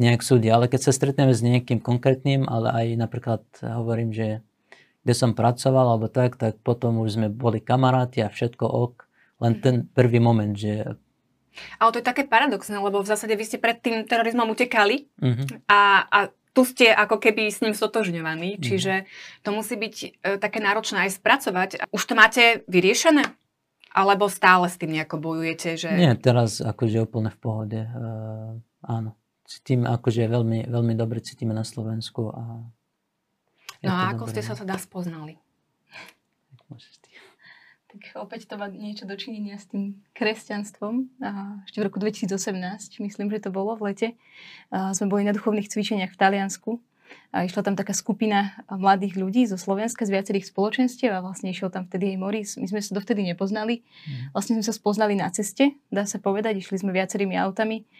nejak 0.00 0.24
súdia. 0.24 0.56
Ale 0.56 0.68
keď 0.68 0.80
sa 0.88 0.92
stretneme 0.96 1.32
s 1.32 1.44
niekým 1.44 1.80
konkrétnym, 1.80 2.48
ale 2.48 2.72
aj 2.72 2.86
napríklad 2.96 3.42
hovorím, 3.60 4.12
že 4.12 4.40
kde 5.04 5.14
som 5.16 5.32
pracoval 5.32 5.96
alebo 5.96 6.12
tak, 6.12 6.36
tak 6.36 6.60
potom 6.60 7.00
už 7.00 7.16
sme 7.16 7.28
boli 7.32 7.60
kamaráti 7.60 8.20
a 8.20 8.32
všetko 8.32 8.64
ok. 8.64 8.94
Len 9.40 9.52
ten 9.64 9.88
prvý 9.88 10.20
moment, 10.20 10.52
že 10.52 10.84
ale 11.82 11.90
to 11.90 11.98
je 11.98 12.06
také 12.06 12.24
paradoxné, 12.30 12.78
lebo 12.78 13.02
v 13.02 13.10
zásade 13.10 13.34
vy 13.34 13.44
ste 13.44 13.58
pred 13.58 13.82
tým 13.82 14.06
terorizmom 14.06 14.54
utekali 14.54 15.10
uh-huh. 15.18 15.66
a, 15.66 16.06
a 16.06 16.18
tu 16.50 16.66
ste 16.66 16.90
ako 16.90 17.22
keby 17.22 17.50
s 17.50 17.62
ním 17.62 17.74
stotožňovaní, 17.74 18.58
mm. 18.58 18.62
čiže 18.62 19.06
to 19.46 19.54
musí 19.54 19.78
byť 19.78 19.94
e, 20.02 20.08
také 20.42 20.58
náročné 20.58 21.06
aj 21.06 21.20
spracovať. 21.22 21.70
Už 21.94 22.02
to 22.02 22.14
máte 22.18 22.66
vyriešené? 22.66 23.22
Alebo 23.90 24.30
stále 24.30 24.70
s 24.70 24.78
tým 24.78 24.94
nejako 24.94 25.18
bojujete? 25.18 25.74
Že... 25.74 25.90
Nie, 25.98 26.14
teraz 26.14 26.62
akože 26.62 27.10
úplne 27.10 27.30
v 27.34 27.38
pohode. 27.38 27.80
E, 27.86 27.90
áno. 28.86 29.18
Cítim, 29.50 29.82
akože 29.82 30.30
veľmi, 30.30 30.70
veľmi 30.70 30.94
dobre 30.94 31.18
cítime 31.18 31.50
na 31.50 31.66
Slovensku. 31.66 32.30
A 32.30 32.42
no 33.82 33.90
a 33.90 34.14
ako 34.14 34.30
dobré, 34.30 34.32
ste 34.38 34.42
sa 34.46 34.54
teda 34.54 34.78
spoznali? 34.78 35.34
Tak 37.90 38.22
opäť 38.22 38.46
to 38.46 38.54
má 38.54 38.70
niečo 38.70 39.02
dočinenia 39.02 39.58
s 39.58 39.66
tým 39.66 39.98
kresťanstvom. 40.14 41.10
A 41.26 41.58
ešte 41.66 41.82
v 41.82 41.86
roku 41.90 41.98
2018, 41.98 43.02
myslím, 43.02 43.26
že 43.34 43.42
to 43.42 43.50
bolo 43.50 43.74
v 43.74 43.90
lete, 43.90 44.08
a 44.70 44.94
sme 44.94 45.10
boli 45.10 45.26
na 45.26 45.34
duchovných 45.34 45.66
cvičeniach 45.66 46.14
v 46.14 46.20
Taliansku. 46.20 46.78
A 47.34 47.42
išla 47.42 47.66
tam 47.66 47.74
taká 47.74 47.90
skupina 47.90 48.62
mladých 48.70 49.18
ľudí 49.18 49.42
zo 49.50 49.58
Slovenska, 49.58 50.06
z 50.06 50.14
viacerých 50.14 50.46
spoločenstiev 50.46 51.10
a 51.10 51.18
vlastne 51.18 51.50
išiel 51.50 51.66
tam 51.66 51.90
vtedy 51.90 52.14
aj 52.14 52.16
Moris. 52.22 52.50
My 52.54 52.70
sme 52.70 52.78
sa 52.78 52.94
dovtedy 52.94 53.26
nepoznali. 53.26 53.82
Mhm. 53.82 54.38
Vlastne 54.38 54.54
sme 54.62 54.64
sa 54.70 54.74
spoznali 54.74 55.18
na 55.18 55.26
ceste, 55.34 55.74
dá 55.90 56.06
sa 56.06 56.22
povedať. 56.22 56.62
Išli 56.62 56.86
sme 56.86 56.94
viacerými 56.94 57.34
autami. 57.34 57.90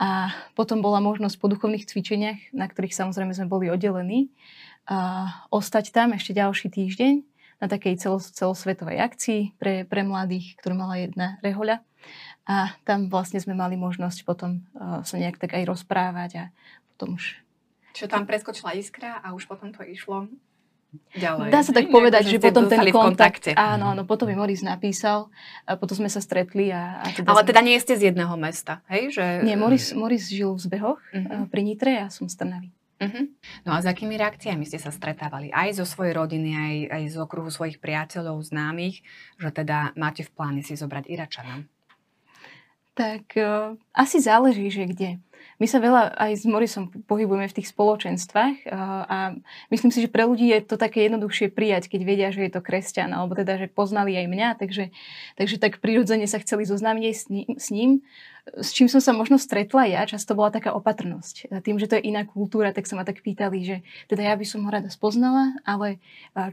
A 0.00 0.32
potom 0.56 0.80
bola 0.80 1.04
možnosť 1.04 1.36
po 1.36 1.50
duchovných 1.52 1.84
cvičeniach, 1.84 2.56
na 2.56 2.70
ktorých 2.70 2.96
samozrejme 2.96 3.34
sme 3.34 3.50
boli 3.50 3.66
oddelení, 3.68 4.30
a 4.88 5.28
ostať 5.52 5.92
tam 5.92 6.16
ešte 6.16 6.32
ďalší 6.32 6.72
týždeň 6.72 7.27
na 7.58 7.66
takej 7.66 7.98
celos, 7.98 8.30
celosvetovej 8.30 8.98
akcii 9.02 9.58
pre, 9.58 9.82
pre 9.82 10.06
mladých, 10.06 10.54
ktorú 10.62 10.78
mala 10.78 10.98
jedna 10.98 11.42
rehoľa. 11.42 11.82
A 12.48 12.72
tam 12.88 13.12
vlastne 13.12 13.42
sme 13.42 13.52
mali 13.52 13.76
možnosť 13.76 14.24
potom 14.24 14.64
uh, 14.72 15.04
sa 15.04 15.20
nejak 15.20 15.36
tak 15.36 15.58
aj 15.58 15.68
rozprávať 15.68 16.30
a 16.38 16.44
potom 16.96 17.18
už... 17.18 17.42
Čo 17.92 18.06
tam 18.06 18.24
preskočila 18.24 18.78
iskra 18.78 19.18
a 19.20 19.34
už 19.34 19.50
potom 19.50 19.74
to 19.74 19.82
išlo 19.82 20.30
ďalej. 21.12 21.52
Dá 21.52 21.60
sa 21.60 21.76
tak 21.76 21.92
povedať, 21.92 22.32
že 22.32 22.38
potom 22.40 22.64
ten 22.70 22.80
kontakt... 22.88 23.52
Áno, 23.52 23.92
áno, 23.92 24.08
potom 24.08 24.30
mi 24.30 24.38
Moris 24.38 24.64
napísal, 24.64 25.28
a 25.68 25.76
potom 25.76 26.00
sme 26.00 26.08
sa 26.08 26.22
stretli. 26.24 26.72
A, 26.72 27.04
a 27.04 27.06
teda 27.12 27.28
Ale 27.28 27.44
sme... 27.44 27.48
teda 27.52 27.60
nie 27.60 27.76
ste 27.76 27.94
z 27.98 28.02
jedného 28.12 28.32
mesta, 28.40 28.80
hej? 28.88 29.12
Že... 29.12 29.44
Nie, 29.44 29.58
Moris, 29.60 29.92
Moris 29.92 30.30
žil 30.32 30.56
v 30.56 30.60
Zbehoch 30.62 31.00
uh-huh. 31.12 31.50
pri 31.52 31.60
Nitre 31.60 31.90
a 31.92 31.98
ja 31.98 32.08
som 32.08 32.30
z 32.30 32.40
Trnavy. 32.40 32.72
Uh-huh. 32.98 33.30
No 33.62 33.70
a 33.74 33.78
s 33.78 33.86
akými 33.86 34.18
reakciami 34.18 34.66
ste 34.66 34.82
sa 34.82 34.90
stretávali? 34.90 35.54
Aj 35.54 35.70
zo 35.70 35.86
svojej 35.86 36.18
rodiny, 36.18 36.50
aj, 36.50 36.74
aj 36.90 37.02
z 37.14 37.16
okruhu 37.22 37.46
svojich 37.46 37.78
priateľov, 37.78 38.42
známych, 38.42 39.06
že 39.38 39.54
teda 39.54 39.94
máte 39.94 40.26
v 40.26 40.34
pláne 40.34 40.62
si 40.66 40.74
zobrať 40.74 41.06
Iračana? 41.06 41.62
Tak 42.98 43.38
uh, 43.38 43.78
asi 43.94 44.18
záleží, 44.18 44.66
že 44.74 44.90
kde. 44.90 45.22
My 45.58 45.66
sa 45.66 45.78
veľa 45.82 46.18
aj 46.18 46.32
s 46.38 46.44
Morisom 46.46 46.90
pohybujeme 47.06 47.46
v 47.46 47.56
tých 47.62 47.70
spoločenstvách 47.70 48.70
a 49.06 49.38
myslím 49.70 49.90
si, 49.90 50.02
že 50.02 50.10
pre 50.10 50.26
ľudí 50.26 50.50
je 50.50 50.62
to 50.62 50.78
také 50.78 51.06
jednoduchšie 51.06 51.50
prijať, 51.50 51.90
keď 51.90 52.00
vedia, 52.02 52.28
že 52.34 52.46
je 52.46 52.52
to 52.54 52.62
kresťan, 52.62 53.10
alebo 53.10 53.34
teda, 53.34 53.58
že 53.58 53.66
poznali 53.70 54.14
aj 54.18 54.26
mňa, 54.30 54.48
takže, 54.58 54.94
takže 55.34 55.56
tak 55.58 55.82
prirodzene 55.82 56.26
sa 56.30 56.42
chceli 56.42 56.66
zoznámiť 56.66 57.04
aj 57.06 57.14
s 57.14 57.24
ním 57.30 57.50
s 57.54 57.68
čím 58.60 58.88
som 58.88 59.00
sa 59.02 59.12
možno 59.12 59.36
stretla 59.36 59.84
ja, 59.88 60.08
často 60.08 60.32
bola 60.32 60.48
taká 60.48 60.72
opatrnosť. 60.72 61.62
Tým, 61.62 61.76
že 61.76 61.88
to 61.88 61.96
je 61.98 62.08
iná 62.08 62.24
kultúra, 62.24 62.72
tak 62.72 62.88
sa 62.88 62.96
ma 62.96 63.04
tak 63.04 63.20
pýtali, 63.20 63.58
že 63.64 63.76
teda 64.08 64.24
ja 64.24 64.34
by 64.34 64.46
som 64.46 64.64
ho 64.64 64.70
rada 64.70 64.88
spoznala, 64.88 65.56
ale 65.62 66.00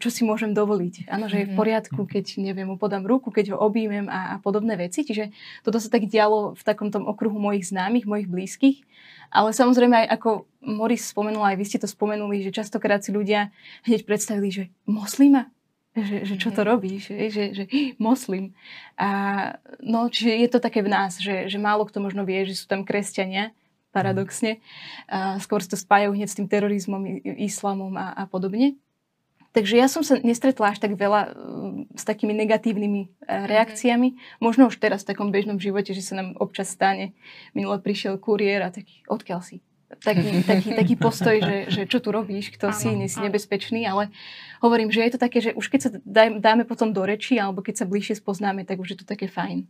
čo 0.03 0.11
si 0.11 0.27
môžem 0.27 0.51
dovoliť? 0.51 1.07
Áno, 1.07 1.31
že 1.31 1.43
je 1.43 1.47
v 1.49 1.53
mhm. 1.55 1.59
poriadku, 1.59 2.01
keď 2.03 2.25
neviem, 2.41 2.67
mu 2.67 2.75
podám 2.75 3.05
ruku, 3.07 3.31
keď 3.31 3.55
ho 3.55 3.57
objímem 3.63 4.07
a, 4.11 4.35
a 4.35 4.43
podobné 4.43 4.75
veci. 4.75 5.07
Čiže 5.07 5.31
toto 5.63 5.79
sa 5.79 5.87
tak 5.87 6.07
dialo 6.11 6.53
v 6.53 6.63
takom 6.63 6.91
tom 6.91 7.07
okruhu 7.07 7.39
mojich 7.39 7.71
známych, 7.71 8.09
mojich 8.09 8.27
blízkych. 8.27 8.83
Ale 9.33 9.51
samozrejme 9.51 10.05
aj 10.05 10.07
ako 10.21 10.29
Moris 10.65 11.11
spomenula, 11.11 11.53
aj 11.53 11.57
vy 11.59 11.65
ste 11.65 11.81
to 11.81 11.89
spomenuli, 11.89 12.45
že 12.45 12.55
častokrát 12.55 13.01
si 13.01 13.13
ľudia 13.13 13.53
hneď 13.85 14.05
predstavili, 14.05 14.49
že 14.49 14.63
moslima, 14.85 15.49
že, 15.95 16.27
že 16.27 16.35
čo 16.35 16.51
to 16.51 16.61
mhm. 16.61 16.67
robíš, 16.67 17.01
že, 17.07 17.15
že, 17.31 17.43
že 17.55 17.63
moslim. 17.97 18.51
A, 18.99 19.09
no, 19.79 20.11
čiže 20.11 20.35
je 20.35 20.49
to 20.51 20.59
také 20.59 20.83
v 20.83 20.91
nás, 20.91 21.17
že, 21.17 21.47
že 21.47 21.57
málo 21.57 21.87
kto 21.87 22.03
možno 22.03 22.27
vie, 22.27 22.43
že 22.43 22.59
sú 22.59 22.67
tam 22.67 22.83
kresťania, 22.83 23.55
paradoxne. 23.95 24.59
A 25.07 25.39
skôr 25.39 25.63
sa 25.63 25.71
to 25.71 25.79
spájajú 25.79 26.11
hneď 26.11 26.27
s 26.27 26.35
tým 26.35 26.51
terorizmom, 26.51 27.23
islamom 27.39 27.95
a, 27.95 28.11
a 28.11 28.23
podobne. 28.27 28.75
Takže 29.55 29.79
ja 29.79 29.87
som 29.87 30.03
sa 30.03 30.19
nestretla 30.19 30.75
až 30.75 30.83
tak 30.83 30.99
veľa 30.99 31.31
s 31.95 32.03
takými 32.03 32.35
negatívnymi 32.43 33.01
e, 33.07 33.09
mhm. 33.23 33.45
reakciami. 33.47 34.09
Možno 34.43 34.67
už 34.67 34.75
teraz 34.83 35.07
v 35.07 35.15
takom 35.15 35.31
bežnom 35.31 35.55
živote, 35.55 35.95
že 35.95 36.03
sa 36.03 36.19
nám 36.19 36.35
občas 36.43 36.75
stane. 36.75 37.15
Minule 37.55 37.79
prišiel 37.79 38.19
kuriér 38.19 38.67
a 38.67 38.75
taký, 38.75 39.07
odkiaľ 39.07 39.39
si? 39.39 39.63
Taký, 40.01 40.41
taký, 40.51 40.69
taký 40.73 40.95
postoj, 40.97 41.37
že, 41.41 41.57
že 41.69 41.81
čo 41.85 42.01
tu 42.01 42.09
robíš, 42.09 42.53
kto 42.53 42.73
si, 42.73 42.91
nie 42.93 43.09
si 43.09 43.21
nebezpečný, 43.21 43.85
ale 43.85 44.09
hovorím, 44.61 44.89
že 44.89 45.05
je 45.05 45.11
to 45.15 45.19
také, 45.21 45.39
že 45.41 45.51
už 45.53 45.65
keď 45.69 45.79
sa 45.81 45.89
daj, 46.03 46.41
dáme 46.41 46.63
potom 46.65 46.91
do 46.91 47.05
reči, 47.05 47.37
alebo 47.37 47.61
keď 47.61 47.83
sa 47.83 47.89
bližšie 47.89 48.19
spoznáme, 48.19 48.65
tak 48.65 48.81
už 48.81 48.95
je 48.95 48.99
to 49.01 49.05
také 49.05 49.29
fajn. 49.29 49.69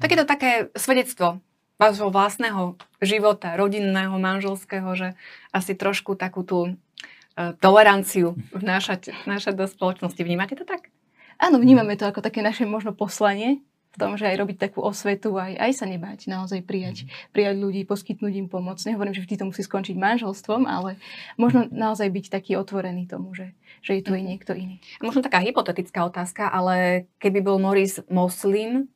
Tak 0.00 0.08
je 0.10 0.18
to 0.18 0.26
také 0.28 0.50
svedectvo 0.78 1.42
vášho 1.80 2.12
vlastného 2.12 2.76
života, 3.00 3.56
rodinného, 3.56 4.12
manželského, 4.20 4.88
že 4.92 5.16
asi 5.48 5.72
trošku 5.72 6.12
takú 6.12 6.44
tú 6.44 6.58
uh, 6.68 7.56
toleranciu 7.56 8.36
vnášať, 8.52 9.16
vnášať 9.24 9.56
do 9.56 9.64
spoločnosti. 9.64 10.20
Vnímate 10.20 10.60
to 10.60 10.68
tak? 10.68 10.92
Áno, 11.40 11.56
vnímame 11.56 11.96
to 11.96 12.04
ako 12.04 12.20
také 12.20 12.44
naše 12.44 12.68
možno 12.68 12.92
poslanie, 12.92 13.64
v 13.90 13.96
tom, 13.98 14.14
že 14.14 14.30
aj 14.30 14.36
robiť 14.38 14.56
takú 14.70 14.86
osvetu, 14.86 15.34
aj, 15.34 15.58
aj 15.58 15.72
sa 15.74 15.86
nebáť, 15.86 16.30
naozaj 16.30 16.62
prijať, 16.62 17.04
mm. 17.04 17.34
prijať 17.34 17.56
ľudí, 17.58 17.82
poskytnúť 17.82 18.34
im 18.38 18.46
pomoc. 18.46 18.78
Nehovorím, 18.86 19.14
že 19.14 19.26
vždy 19.26 19.34
to 19.34 19.48
musí 19.50 19.62
skončiť 19.66 19.98
manželstvom, 19.98 20.62
ale 20.70 21.02
možno 21.34 21.66
naozaj 21.74 22.06
byť 22.06 22.26
taký 22.30 22.54
otvorený 22.54 23.10
tomu, 23.10 23.34
že, 23.34 23.50
že 23.82 23.98
je 23.98 24.02
tu 24.06 24.14
aj 24.14 24.22
mhm. 24.22 24.28
niekto 24.30 24.52
iný. 24.54 24.78
A 25.02 25.10
možno 25.10 25.26
taká 25.26 25.42
hypotetická 25.42 26.06
otázka, 26.06 26.46
ale 26.46 27.10
keby 27.18 27.42
bol 27.42 27.58
Moris 27.58 27.98
moslim, 28.06 28.86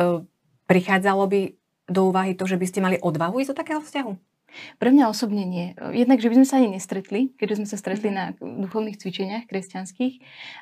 uh, 0.00 0.24
prichádzalo 0.64 1.24
by 1.28 1.40
do 1.84 2.00
úvahy 2.08 2.32
to, 2.32 2.48
že 2.48 2.56
by 2.56 2.66
ste 2.66 2.80
mali 2.80 2.96
odvahu 2.96 3.44
ísť 3.44 3.52
do 3.52 3.60
takého 3.60 3.80
vzťahu? 3.84 4.33
Pre 4.78 4.90
mňa 4.90 5.10
osobne 5.10 5.44
nie. 5.44 5.74
Jednak, 5.94 6.22
že 6.22 6.30
by 6.30 6.34
sme 6.40 6.46
sa 6.46 6.58
ani 6.60 6.68
nestretli, 6.74 7.34
keďže 7.36 7.62
sme 7.62 7.68
sa 7.68 7.76
stretli 7.78 8.08
mhm. 8.10 8.16
na 8.16 8.24
duchovných 8.38 8.98
cvičeniach 8.98 9.44
kresťanských, 9.50 10.14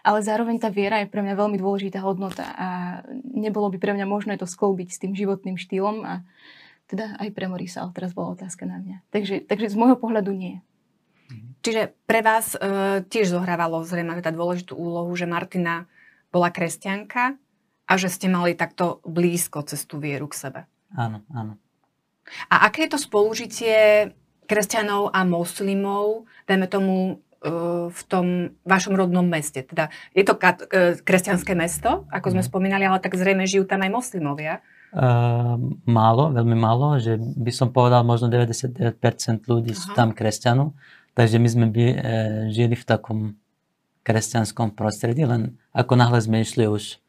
ale 0.05 0.19
zároveň 0.21 0.57
tá 0.61 0.69
viera 0.73 1.01
je 1.03 1.11
pre 1.11 1.21
mňa 1.21 1.35
veľmi 1.37 1.57
dôležitá 1.61 2.01
hodnota 2.03 2.47
a 2.57 2.69
nebolo 3.23 3.73
by 3.73 3.79
pre 3.79 3.93
mňa 3.97 4.07
možné 4.09 4.35
to 4.37 4.49
skolbiť 4.49 4.89
s 4.93 5.01
tým 5.01 5.13
životným 5.13 5.57
štýlom 5.57 6.05
a 6.05 6.15
teda 6.93 7.17
aj 7.17 7.33
pre 7.33 7.49
Morisa, 7.49 7.81
ale 7.81 7.97
teraz 7.97 8.13
bola 8.13 8.37
otázka 8.37 8.69
na 8.69 8.77
mňa. 8.77 9.01
Takže, 9.09 9.49
takže 9.49 9.73
z 9.73 9.77
môjho 9.81 9.97
pohľadu 9.97 10.37
nie. 10.37 10.61
Čiže 11.63 11.95
pre 12.05 12.21
vás 12.21 12.53
e, 12.53 12.59
tiež 13.07 13.33
zohrávalo 13.33 13.87
zrejme 13.87 14.19
tá 14.21 14.35
dôležitú 14.35 14.77
úlohu, 14.77 15.09
že 15.15 15.31
Martina 15.31 15.87
bola 16.35 16.51
kresťanka 16.51 17.39
a 17.87 17.93
že 17.97 18.11
ste 18.11 18.27
mali 18.29 18.53
takto 18.59 19.01
blízko 19.07 19.63
cez 19.65 19.87
tú 19.87 20.03
vieru 20.03 20.27
k 20.29 20.37
sebe. 20.37 20.61
Áno, 20.93 21.25
áno. 21.33 21.57
A 22.49 22.69
aké 22.69 22.87
je 22.87 22.97
to 22.97 23.01
spolužitie 23.01 24.11
kresťanov 24.47 25.15
a 25.15 25.25
moslimov, 25.25 26.29
dajme 26.45 26.67
tomu 26.69 26.95
e, 27.09 27.15
v 27.89 28.01
tom 28.11 28.27
vašom 28.69 28.95
rodnom 28.99 29.25
meste. 29.25 29.65
Teda 29.65 29.89
je 30.13 30.25
to 30.27 30.37
kat- 30.37 30.67
e, 30.69 30.99
kresťanské 31.01 31.57
mesto, 31.57 32.05
ako 32.13 32.37
sme 32.37 32.43
mhm. 32.45 32.49
spomínali, 32.49 32.85
ale 32.85 33.01
tak 33.01 33.17
zrejme 33.17 33.49
žijú 33.49 33.65
tam 33.65 33.81
aj 33.83 33.91
moslimovia. 33.93 34.61
Uh, 34.93 35.57
málo, 35.89 36.37
veľmi 36.37 36.53
málo, 36.53 37.01
že 37.01 37.17
by 37.17 37.49
som 37.49 37.73
povedal 37.73 38.05
možno 38.05 38.29
99% 38.29 38.93
ľudí 39.49 39.73
Aha. 39.73 39.81
sú 39.81 39.89
tam 39.97 40.13
kresťanov, 40.13 40.77
takže 41.17 41.41
my 41.41 41.49
sme 41.49 41.67
by, 41.73 41.85
e, 41.89 41.97
žili 42.53 42.77
v 42.77 42.85
takom 42.85 43.41
kresťanskom 44.05 44.77
prostredí, 44.77 45.25
len 45.25 45.57
ako 45.73 45.97
náhle 45.97 46.21
sme 46.21 46.45
išli 46.45 46.69
už, 46.69 47.01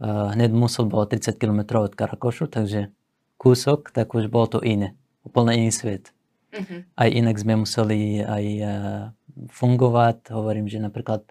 e, 0.00 0.08
hneď 0.32 0.48
musel 0.56 0.88
bolo 0.88 1.04
30 1.04 1.36
km 1.36 1.84
od 1.84 1.92
Karakošu, 1.92 2.48
takže 2.48 2.88
kúsok, 3.36 3.92
tak 3.92 4.12
už 4.16 4.28
bol 4.32 4.48
to 4.48 4.60
iné. 4.60 4.96
Úplne 5.24 5.56
iný 5.56 5.70
svet. 5.72 6.12
Uh-huh. 6.52 6.84
Aj 6.96 7.08
inak 7.08 7.36
sme 7.36 7.60
museli 7.60 8.24
aj 8.24 8.44
uh, 8.60 8.68
fungovať. 9.52 10.32
Hovorím, 10.32 10.66
že 10.66 10.80
napríklad 10.80 11.24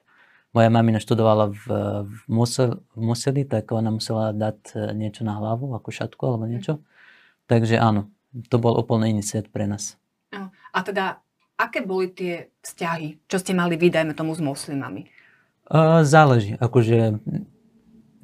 moja 0.55 0.69
mamina 0.71 1.03
študovala 1.03 1.51
v, 1.51 1.63
v, 2.07 2.17
Musel, 2.31 2.79
v 2.95 3.01
Museli, 3.11 3.43
tak 3.43 3.75
ona 3.75 3.91
musela 3.91 4.31
dať 4.31 4.71
e, 4.71 4.95
niečo 4.95 5.27
na 5.27 5.35
hlavu, 5.35 5.67
ako 5.75 5.91
šatku 5.91 6.23
alebo 6.23 6.47
niečo. 6.47 6.79
Uh-huh. 6.79 7.43
Takže 7.51 7.75
áno, 7.75 8.07
to 8.47 8.55
bol 8.55 8.79
úplne 8.79 9.11
iný 9.11 9.19
svet 9.19 9.51
pre 9.51 9.67
nás. 9.67 9.99
A 10.75 10.83
teda, 10.83 11.23
aké 11.55 11.83
boli 11.83 12.11
tie 12.11 12.51
vzťahy, 12.59 13.27
čo 13.31 13.39
ste 13.39 13.55
mali 13.55 13.79
vy, 13.79 13.87
dajme 13.87 14.11
tomu, 14.11 14.35
s 14.35 14.43
moslimami? 14.43 15.07
Uh, 15.71 16.03
záleží. 16.03 16.59
Akože 16.59 17.19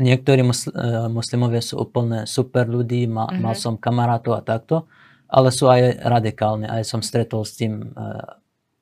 niektorí 0.01 0.41
musl- 0.41 0.73
e, 0.73 1.07
muslimovia 1.07 1.61
sú 1.61 1.77
úplne 1.77 2.25
super 2.25 2.65
ľudí, 2.65 3.05
ma, 3.05 3.29
mm-hmm. 3.29 3.39
mal 3.39 3.53
som 3.53 3.77
kamarátov 3.77 4.33
a 4.35 4.41
takto, 4.41 4.89
ale 5.31 5.53
sú 5.53 5.69
aj 5.69 6.01
radikálne, 6.01 6.67
aj 6.67 6.83
som 6.83 6.99
stretol 6.99 7.47
s 7.47 7.55
tým 7.55 7.95
uh, 7.95 8.35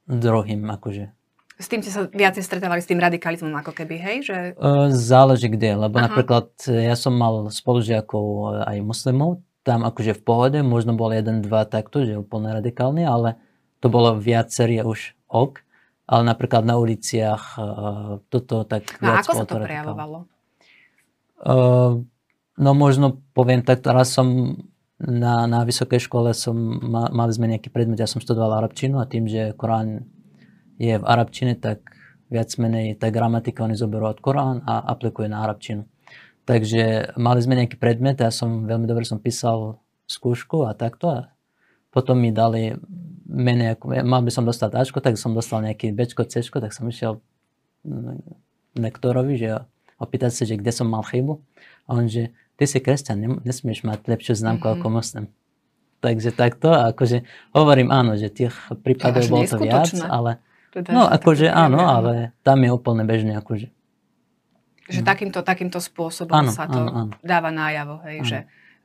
druhým, 0.09 0.65
akože. 0.65 1.13
S 1.61 1.69
tým 1.69 1.85
ste 1.85 1.93
sa 1.93 2.09
viacej 2.09 2.41
stretávali 2.41 2.81
s 2.81 2.89
tým 2.89 2.97
radikalizmom 2.97 3.53
ako 3.53 3.77
keby, 3.77 3.95
hej? 4.01 4.17
Že... 4.25 4.37
Uh, 4.57 4.89
záleží 4.89 5.45
kde, 5.45 5.77
lebo 5.77 6.01
Aha. 6.01 6.09
napríklad 6.09 6.49
ja 6.65 6.97
som 6.97 7.13
mal 7.13 7.53
spolužiakov 7.53 8.25
aj 8.65 8.81
muslimov, 8.81 9.45
tam 9.61 9.85
akože 9.85 10.17
v 10.17 10.21
pohode, 10.25 10.59
možno 10.65 10.97
bol 10.97 11.13
jeden, 11.13 11.45
dva 11.45 11.69
takto, 11.69 12.01
že 12.01 12.17
úplne 12.17 12.49
radikálne, 12.49 13.05
ale 13.05 13.37
to 13.77 13.93
bolo 13.93 14.17
viacerie 14.17 14.81
už 14.81 15.13
ok, 15.29 15.61
ale 16.09 16.21
napríklad 16.25 16.65
na 16.65 16.81
uliciach 16.81 17.43
uh, 17.61 18.25
toto 18.33 18.65
tak 18.65 18.89
No 18.97 19.13
ako 19.13 19.31
sa 19.37 19.45
to 19.45 19.61
prejavovalo? 19.61 20.25
Uh, 21.39 22.03
no 22.59 22.71
možno 22.75 23.23
poviem 23.31 23.63
tak, 23.63 23.83
raz 23.87 24.11
som 24.11 24.59
na, 24.99 25.47
na 25.47 25.63
vysokej 25.63 26.03
škole 26.03 26.35
som, 26.35 26.55
ma, 26.83 27.07
mali 27.07 27.31
sme 27.31 27.47
nejaký 27.47 27.71
predmet, 27.71 27.99
ja 27.99 28.09
som 28.11 28.19
študoval 28.19 28.59
arabčinu 28.59 28.99
a 28.99 29.07
tým, 29.07 29.31
že 29.31 29.55
Korán 29.55 30.03
je 30.75 30.99
v 30.99 31.05
arabčine, 31.07 31.55
tak 31.55 31.87
viac 32.27 32.51
menej 32.59 32.99
tá 32.99 33.07
gramatika 33.07 33.63
oni 33.63 33.79
zoberú 33.79 34.11
od 34.11 34.19
Korán 34.19 34.59
a 34.67 34.83
aplikujú 34.91 35.31
na 35.31 35.47
arabčinu. 35.47 35.87
Takže 36.43 37.15
mali 37.15 37.39
sme 37.39 37.55
nejaký 37.63 37.79
predmet 37.79 38.19
ja 38.19 38.33
som 38.33 38.67
veľmi 38.67 38.89
dobre 38.89 39.07
som 39.07 39.21
písal 39.21 39.79
skúšku 40.09 40.67
a 40.67 40.75
takto 40.75 41.07
a 41.07 41.19
potom 41.93 42.19
mi 42.19 42.35
dali 42.35 42.75
menej, 43.29 43.77
ako, 43.77 43.93
mal 44.03 44.25
by 44.25 44.31
som 44.33 44.43
dostať 44.43 44.73
Ačko, 44.73 44.99
tak 44.99 45.15
som 45.21 45.37
dostal 45.37 45.61
nejaký 45.61 45.93
Bčko, 45.93 46.25
Cčko, 46.25 46.57
tak 46.57 46.73
som 46.73 46.89
išiel 46.89 47.21
lektorovi, 48.73 49.37
že 49.37 49.61
opýtať 49.99 50.31
sa, 50.33 50.43
že 50.47 50.55
kde 50.55 50.71
som 50.71 50.87
mal 50.87 51.03
chybu. 51.03 51.37
A 51.85 51.99
on, 51.99 52.07
že 52.07 52.31
ty 52.55 52.65
si 52.65 52.79
kresťan, 52.79 53.43
nesmieš 53.43 53.83
mať 53.83 54.07
lepšiu 54.07 54.39
známku 54.39 54.65
mm-hmm. 54.65 54.81
ako 54.81 54.87
muslim. 54.89 55.25
Takže 55.99 56.31
takto, 56.31 56.71
akože 56.71 57.27
hovorím 57.51 57.91
áno, 57.91 58.15
že 58.15 58.31
tých 58.31 58.55
prípadov 58.87 59.27
bolo 59.27 59.43
to 59.43 59.59
viac, 59.59 59.91
ale 60.07 60.39
teda, 60.71 60.95
no 60.95 61.03
akože 61.03 61.51
áno, 61.51 61.83
ale 61.83 62.31
tam 62.39 62.63
je 62.63 62.71
úplne 62.71 63.03
bežne 63.03 63.35
akože. 63.35 63.67
Že 64.89 65.01
mm. 65.03 65.05
takýmto, 65.05 65.39
takýmto 65.43 65.79
spôsobom 65.83 66.33
áno, 66.33 66.55
sa 66.55 66.71
to 66.71 66.79
áno, 66.79 66.91
áno. 66.95 67.13
dáva 67.19 67.51
nájavo, 67.51 67.99
hej, 68.07 68.23
áno. 68.23 68.29
že 68.31 68.37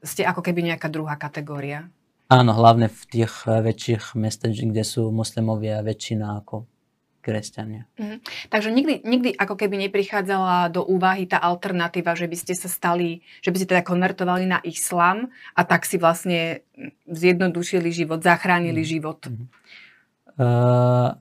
ste 0.02 0.26
ako 0.26 0.42
keby 0.42 0.75
nejaká 0.75 0.90
druhá 0.90 1.14
kategória. 1.14 1.87
Áno, 2.28 2.50
hlavne 2.50 2.90
v 2.90 3.02
tých 3.06 3.33
eh, 3.47 3.62
väčších 3.62 4.18
mestách, 4.18 4.59
kde 4.59 4.83
sú 4.83 5.14
muslimovia 5.14 5.80
väčšina 5.87 6.42
ako 6.42 6.66
kresťania. 7.25 7.88
Mm. 7.97 8.21
Takže 8.52 8.69
nikdy, 8.69 8.95
nikdy 9.09 9.31
ako 9.33 9.57
keby 9.57 9.81
neprichádzala 9.88 10.69
do 10.69 10.85
úvahy 10.85 11.25
tá 11.25 11.40
alternatíva, 11.40 12.12
že 12.12 12.28
by 12.28 12.37
ste 12.37 12.52
sa 12.52 12.69
stali, 12.69 13.25
že 13.40 13.49
by 13.49 13.57
ste 13.57 13.71
teda 13.73 13.81
konvertovali 13.81 14.45
na 14.45 14.61
islám 14.61 15.33
a 15.57 15.64
tak 15.64 15.88
si 15.88 15.97
vlastne 15.97 16.61
zjednodušili 17.09 17.88
život, 17.88 18.21
zachránili 18.21 18.85
mm. 18.85 18.88
život. 18.88 19.21
Mm. 19.25 19.49
Uh, 20.35 21.16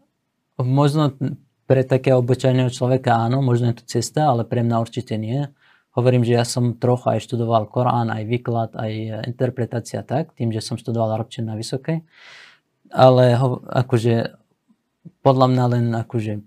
možno 0.59 1.15
pre 1.63 1.87
takého 1.87 2.19
obyčajného 2.19 2.67
človeka 2.69 3.15
áno, 3.15 3.39
možno 3.39 3.71
je 3.71 3.79
to 3.79 3.85
cesta, 3.97 4.27
ale 4.27 4.43
pre 4.43 4.61
mňa 4.61 4.83
určite 4.83 5.15
nie. 5.15 5.47
Hovorím, 5.93 6.25
že 6.25 6.33
ja 6.33 6.43
som 6.43 6.75
trochu 6.75 7.13
aj 7.13 7.23
študoval 7.23 7.69
Korán, 7.69 8.09
aj 8.09 8.25
výklad, 8.25 8.73
aj 8.73 9.23
interpretácia 9.29 10.01
tak, 10.01 10.33
tým, 10.33 10.49
že 10.49 10.59
som 10.59 10.75
študoval 10.75 11.13
arabčinu 11.13 11.53
na 11.53 11.55
vysokej. 11.55 12.01
Ale 12.89 13.37
ho, 13.37 13.61
akože 13.61 14.42
podľa 15.23 15.47
mňa 15.51 15.65
len 15.71 15.85
akože 15.95 16.43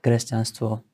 kresťanstvo 0.00 0.84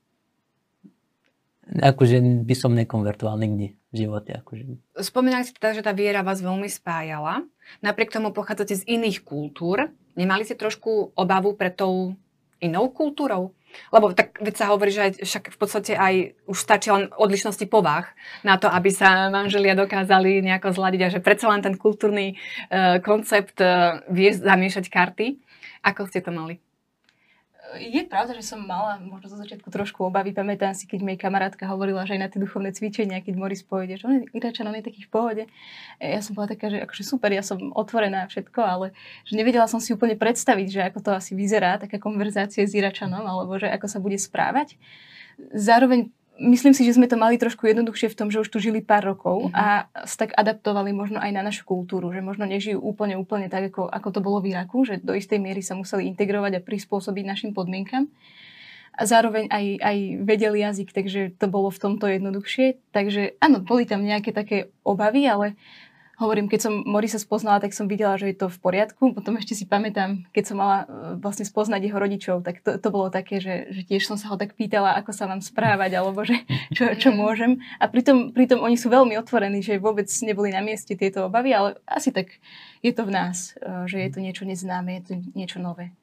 akože 1.67 2.47
by 2.47 2.55
som 2.55 2.71
nekonvertoval 2.73 3.35
nikdy 3.39 3.75
v 3.91 3.95
živote. 3.95 4.31
Akože. 4.39 4.63
Spomínali 5.03 5.43
ste 5.43 5.57
teda, 5.59 5.75
že 5.75 5.85
tá 5.85 5.91
viera 5.91 6.23
vás 6.23 6.39
veľmi 6.39 6.67
spájala. 6.71 7.43
Napriek 7.83 8.15
tomu 8.15 8.31
pochádzate 8.31 8.83
z 8.83 8.87
iných 8.87 9.27
kultúr. 9.27 9.91
Nemali 10.15 10.47
ste 10.47 10.55
trošku 10.55 11.13
obavu 11.13 11.53
pre 11.59 11.69
tou 11.69 12.15
inou 12.63 12.89
kultúrou? 12.89 13.53
Lebo 13.91 14.15
tak 14.15 14.39
veď 14.41 14.55
sa 14.57 14.71
hovorí, 14.71 14.89
že 14.89 15.11
aj, 15.11 15.11
však 15.21 15.43
v 15.53 15.57
podstate 15.59 15.93
aj 15.93 16.39
už 16.49 16.57
stačí 16.57 16.89
len 16.89 17.11
odlišnosti 17.13 17.67
povách 17.67 18.09
na 18.41 18.57
to, 18.57 18.71
aby 18.71 18.89
sa 18.89 19.29
manželia 19.29 19.77
dokázali 19.77 20.41
nejako 20.41 20.73
zladiť 20.73 21.01
a 21.03 21.13
že 21.13 21.19
predsa 21.21 21.51
len 21.51 21.61
ten 21.61 21.75
kultúrny 21.77 22.39
uh, 22.71 22.97
koncept 23.03 23.59
uh, 23.61 24.01
vie 24.09 24.33
zamiešať 24.33 24.87
karty. 24.89 25.37
Ako 25.85 26.09
ste 26.09 26.25
to 26.25 26.33
mali? 26.33 26.57
Je 27.75 28.01
pravda, 28.07 28.31
že 28.31 28.47
som 28.47 28.63
mala 28.63 28.95
možno 29.03 29.35
zo 29.35 29.37
začiatku 29.43 29.67
trošku 29.67 30.07
obavy. 30.07 30.31
Pamätám 30.31 30.71
si, 30.71 30.87
keď 30.87 30.99
mi 31.03 31.19
kamarátka 31.19 31.67
hovorila, 31.67 32.07
že 32.07 32.15
aj 32.15 32.21
na 32.23 32.29
tie 32.31 32.39
duchovné 32.39 32.71
cvičenia, 32.71 33.19
keď 33.19 33.33
Moris 33.35 33.65
pôjde, 33.65 33.99
že 33.99 34.07
on 34.07 34.13
je 34.19 34.31
Iračan, 34.31 34.71
on 34.71 34.77
je 34.79 34.87
taký 34.87 35.03
v 35.03 35.11
pohode. 35.11 35.43
Ja 35.99 36.23
som 36.23 36.31
bola 36.37 36.47
taká, 36.47 36.71
že 36.71 36.79
akože 36.79 37.03
super, 37.03 37.29
ja 37.35 37.43
som 37.43 37.59
otvorená 37.75 38.23
a 38.23 38.31
všetko, 38.31 38.59
ale 38.63 38.95
že 39.27 39.35
nevedela 39.35 39.67
som 39.67 39.83
si 39.83 39.91
úplne 39.91 40.15
predstaviť, 40.15 40.67
že 40.71 40.81
ako 40.87 40.99
to 41.03 41.11
asi 41.11 41.35
vyzerá, 41.35 41.75
taká 41.75 41.99
konverzácia 41.99 42.63
s 42.63 42.71
Iračanom, 42.71 43.27
alebo 43.27 43.59
že 43.59 43.67
ako 43.67 43.87
sa 43.91 43.99
bude 43.99 44.15
správať. 44.15 44.79
Zároveň 45.51 46.09
myslím 46.39 46.73
si, 46.73 46.85
že 46.85 46.95
sme 46.95 47.09
to 47.09 47.17
mali 47.17 47.35
trošku 47.37 47.65
jednoduchšie 47.65 48.13
v 48.13 48.17
tom, 48.17 48.27
že 48.29 48.41
už 48.41 48.49
tu 48.49 48.57
žili 48.61 48.81
pár 48.81 49.03
rokov 49.03 49.49
mm-hmm. 49.49 49.57
a 49.57 49.89
sa 50.05 50.17
tak 50.25 50.33
adaptovali 50.37 50.93
možno 50.93 51.17
aj 51.17 51.31
na 51.33 51.41
našu 51.41 51.65
kultúru, 51.65 52.13
že 52.13 52.21
možno 52.21 52.45
nežijú 52.45 52.81
úplne, 52.81 53.17
úplne 53.17 53.49
tak, 53.49 53.73
ako, 53.73 53.89
ako 53.89 54.09
to 54.13 54.19
bolo 54.21 54.37
v 54.41 54.53
Iraku, 54.53 54.85
že 54.85 55.01
do 55.01 55.17
istej 55.17 55.41
miery 55.41 55.65
sa 55.65 55.73
museli 55.73 56.07
integrovať 56.09 56.61
a 56.61 56.65
prispôsobiť 56.65 57.23
našim 57.25 57.51
podmienkam. 57.51 58.09
A 58.97 59.05
zároveň 59.05 59.45
aj, 59.53 59.65
aj 59.77 59.97
vedeli 60.25 60.65
jazyk, 60.65 60.89
takže 60.89 61.37
to 61.37 61.45
bolo 61.45 61.69
v 61.69 61.81
tomto 61.85 62.09
jednoduchšie. 62.09 62.81
Takže 62.89 63.37
áno, 63.37 63.61
boli 63.61 63.85
tam 63.85 64.01
nejaké 64.01 64.33
také 64.33 64.73
obavy, 64.81 65.29
ale 65.29 65.53
hovorím, 66.17 66.49
keď 66.49 66.69
som 66.69 66.73
Morisa 66.81 67.21
spoznala, 67.21 67.61
tak 67.61 67.77
som 67.77 67.85
videla, 67.85 68.17
že 68.17 68.33
je 68.33 68.37
to 68.41 68.47
v 68.49 68.57
poriadku. 68.57 69.13
Potom 69.13 69.37
ešte 69.37 69.53
si 69.53 69.69
pamätám, 69.69 70.25
keď 70.33 70.43
som 70.49 70.57
mala 70.57 70.83
e, 70.83 70.85
vlastne 71.21 71.45
spoznať 71.45 71.81
jeho 71.85 71.97
rodičov, 72.01 72.35
tak 72.41 72.65
to, 72.65 72.81
to 72.81 72.89
bolo 72.89 73.13
také, 73.13 73.37
že, 73.37 73.69
že 73.69 73.85
tiež 73.85 74.09
som 74.09 74.17
sa 74.17 74.33
ho 74.33 74.35
tak 74.35 74.57
pýtala, 74.57 74.97
ako 74.97 75.13
sa 75.13 75.29
mám 75.29 75.45
správať, 75.45 75.93
alebo 75.93 76.25
že 76.25 76.41
čo, 76.77 76.89
čo 76.97 77.09
môžem. 77.13 77.61
A 77.77 77.85
pritom, 77.85 78.33
pritom 78.33 78.65
oni 78.65 78.75
sú 78.75 78.89
veľmi 78.89 79.13
otvorení, 79.21 79.61
že 79.61 79.77
vôbec 79.77 80.09
neboli 80.25 80.49
na 80.49 80.65
mieste 80.65 80.97
tieto 80.97 81.29
obavy, 81.29 81.53
ale 81.53 81.77
asi 81.85 82.09
tak 82.09 82.41
je 82.81 82.91
to 82.91 83.05
v 83.05 83.13
nás, 83.13 83.53
e, 83.61 83.85
že 83.85 84.01
je 84.01 84.09
to 84.09 84.19
niečo 84.19 84.43
neznáme, 84.49 84.97
je 84.99 85.03
to 85.05 85.13
niečo 85.37 85.61
nové. 85.61 85.93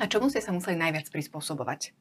A 0.00 0.08
čomu 0.08 0.32
ste 0.32 0.40
sa 0.40 0.56
museli 0.56 0.80
najviac 0.80 1.12
prispôsobovať? 1.12 1.92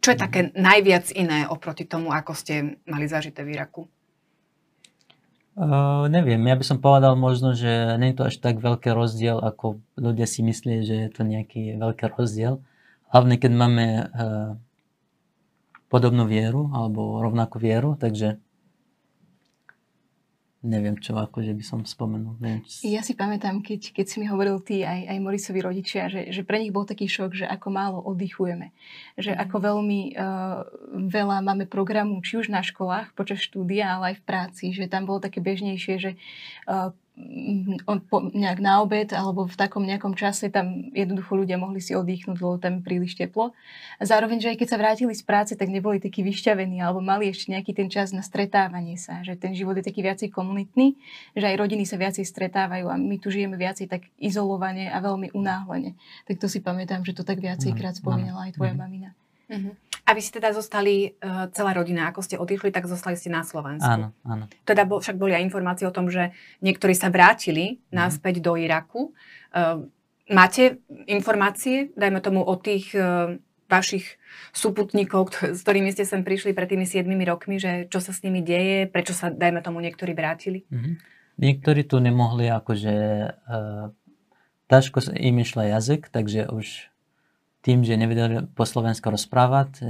Čo 0.00 0.16
je 0.16 0.18
také 0.18 0.40
najviac 0.56 1.12
iné 1.12 1.44
oproti 1.44 1.84
tomu, 1.84 2.08
ako 2.14 2.32
ste 2.32 2.80
mali 2.88 3.04
zažité 3.04 3.44
v 3.44 3.58
Iraku? 3.58 3.84
Uh, 5.60 6.08
neviem, 6.08 6.40
ja 6.48 6.56
by 6.56 6.64
som 6.64 6.80
povedal 6.80 7.20
možno, 7.20 7.52
že 7.52 8.00
nie 8.00 8.16
je 8.16 8.16
to 8.16 8.32
až 8.32 8.40
tak 8.40 8.64
veľký 8.64 8.96
rozdiel, 8.96 9.44
ako 9.44 9.84
ľudia 9.92 10.24
si 10.24 10.40
myslí, 10.40 10.88
že 10.88 10.94
je 11.04 11.08
to 11.12 11.20
nejaký 11.20 11.76
veľký 11.76 12.16
rozdiel. 12.16 12.64
Hlavne, 13.12 13.36
keď 13.36 13.52
máme 13.52 13.86
uh, 14.08 14.50
podobnú 15.92 16.24
vieru, 16.24 16.72
alebo 16.72 17.20
rovnakú 17.20 17.60
vieru, 17.60 17.92
takže 17.92 18.40
neviem, 20.60 20.92
čo 21.00 21.16
akože 21.16 21.56
by 21.56 21.64
som 21.64 21.80
spomenul. 21.88 22.36
Neviem, 22.36 22.60
či... 22.68 22.92
Ja 22.92 23.00
si 23.00 23.16
pamätám, 23.16 23.64
keď, 23.64 23.96
keď 23.96 24.06
si 24.06 24.16
mi 24.20 24.28
hovoril 24.28 24.60
ty 24.60 24.84
aj, 24.84 25.08
aj 25.08 25.18
Morisovi 25.24 25.60
rodičia, 25.64 26.12
že, 26.12 26.28
že 26.28 26.44
pre 26.44 26.60
nich 26.60 26.68
bol 26.68 26.84
taký 26.84 27.08
šok, 27.08 27.32
že 27.32 27.46
ako 27.48 27.68
málo 27.72 27.98
oddychujeme. 28.04 28.76
Že 29.16 29.32
mm. 29.36 29.40
ako 29.40 29.56
veľmi 29.56 30.00
uh, 30.12 30.60
veľa 31.08 31.36
máme 31.40 31.64
programu, 31.64 32.20
či 32.20 32.44
už 32.44 32.52
na 32.52 32.60
školách 32.60 33.16
počas 33.16 33.40
štúdia, 33.40 33.96
ale 33.96 34.12
aj 34.12 34.16
v 34.20 34.26
práci. 34.28 34.64
Že 34.76 34.92
tam 34.92 35.08
bolo 35.08 35.24
také 35.24 35.40
bežnejšie, 35.40 35.94
že 35.96 36.10
uh, 36.68 36.92
nejak 38.34 38.58
na 38.58 38.82
obed 38.82 39.10
alebo 39.12 39.46
v 39.46 39.56
takom 39.56 39.84
nejakom 39.84 40.16
čase 40.18 40.48
tam 40.48 40.90
jednoducho 40.92 41.36
ľudia 41.36 41.60
mohli 41.60 41.78
si 41.78 41.94
oddychnúť, 41.94 42.38
lebo 42.40 42.56
tam 42.56 42.80
príliš 42.80 43.16
teplo. 43.16 43.52
A 44.00 44.02
zároveň, 44.04 44.40
že 44.40 44.50
aj 44.52 44.58
keď 44.60 44.68
sa 44.68 44.80
vrátili 44.80 45.14
z 45.14 45.22
práce, 45.24 45.52
tak 45.54 45.68
neboli 45.68 46.02
takí 46.02 46.20
vyšťavení 46.24 46.80
alebo 46.80 47.04
mali 47.04 47.30
ešte 47.30 47.52
nejaký 47.52 47.72
ten 47.76 47.88
čas 47.88 48.10
na 48.10 48.24
stretávanie 48.24 48.96
sa, 48.96 49.20
že 49.20 49.36
ten 49.36 49.52
život 49.52 49.76
je 49.78 49.84
taký 49.84 50.00
viacej 50.04 50.28
komunitný, 50.32 50.96
že 51.36 51.46
aj 51.46 51.56
rodiny 51.60 51.84
sa 51.84 52.00
viacej 52.00 52.24
stretávajú 52.24 52.88
a 52.88 52.96
my 52.96 53.16
tu 53.20 53.28
žijeme 53.28 53.58
viacej 53.58 53.86
tak 53.90 54.08
izolovane 54.16 54.88
a 54.88 54.98
veľmi 55.00 55.32
unáhlene. 55.36 55.98
Tak 56.26 56.40
to 56.40 56.46
si 56.46 56.62
pamätám, 56.62 57.02
že 57.02 57.12
to 57.16 57.26
tak 57.26 57.42
viacej 57.42 57.74
krát 57.76 57.96
spomínala 57.98 58.48
aj 58.48 58.56
tvoja 58.56 58.74
mamina. 58.74 59.12
Uh-huh. 59.50 59.74
A 60.10 60.14
vy 60.18 60.26
ste 60.26 60.42
teda 60.42 60.50
zostali, 60.50 61.14
uh, 61.22 61.46
celá 61.54 61.70
rodina, 61.70 62.10
ako 62.10 62.26
ste 62.26 62.34
odišli, 62.34 62.74
tak 62.74 62.90
zostali 62.90 63.14
ste 63.14 63.30
na 63.30 63.46
Slovensku. 63.46 63.86
Áno, 63.86 64.10
áno. 64.26 64.50
Teda 64.66 64.82
bol, 64.82 64.98
však 64.98 65.14
boli 65.14 65.38
aj 65.38 65.46
informácie 65.46 65.86
o 65.86 65.94
tom, 65.94 66.10
že 66.10 66.34
niektorí 66.58 66.98
sa 66.98 67.14
vrátili 67.14 67.78
mm. 67.78 67.94
naspäť 67.94 68.42
do 68.42 68.58
Iraku. 68.58 69.14
Uh, 69.54 69.86
máte 70.26 70.82
informácie, 71.06 71.94
dajme 71.94 72.18
tomu, 72.18 72.42
o 72.42 72.58
tých 72.58 72.90
uh, 72.98 73.38
vašich 73.70 74.18
súputníkov, 74.50 75.30
s 75.54 75.62
ktorými 75.62 75.94
ste 75.94 76.02
sem 76.02 76.26
prišli 76.26 76.58
pred 76.58 76.66
tými 76.66 76.90
7 76.90 77.06
rokmi, 77.22 77.62
že 77.62 77.86
čo 77.86 78.02
sa 78.02 78.10
s 78.10 78.26
nimi 78.26 78.42
deje, 78.42 78.90
prečo 78.90 79.14
sa, 79.14 79.30
dajme 79.30 79.62
tomu, 79.62 79.78
niektorí 79.78 80.10
vrátili? 80.10 80.66
Mm-hmm. 80.66 80.94
Niektorí 81.38 81.86
tu 81.86 82.02
nemohli, 82.02 82.50
akože 82.50 82.94
uh, 83.30 83.94
ťažko 84.66 85.14
im 85.14 85.36
išla 85.38 85.78
jazyk, 85.78 86.10
takže 86.10 86.50
už 86.50 86.90
tým, 87.60 87.84
že 87.84 87.96
nevedeli 87.96 88.48
po 88.56 88.64
slovensku 88.64 89.12
rozprávať, 89.12 89.70
e, 89.80 89.84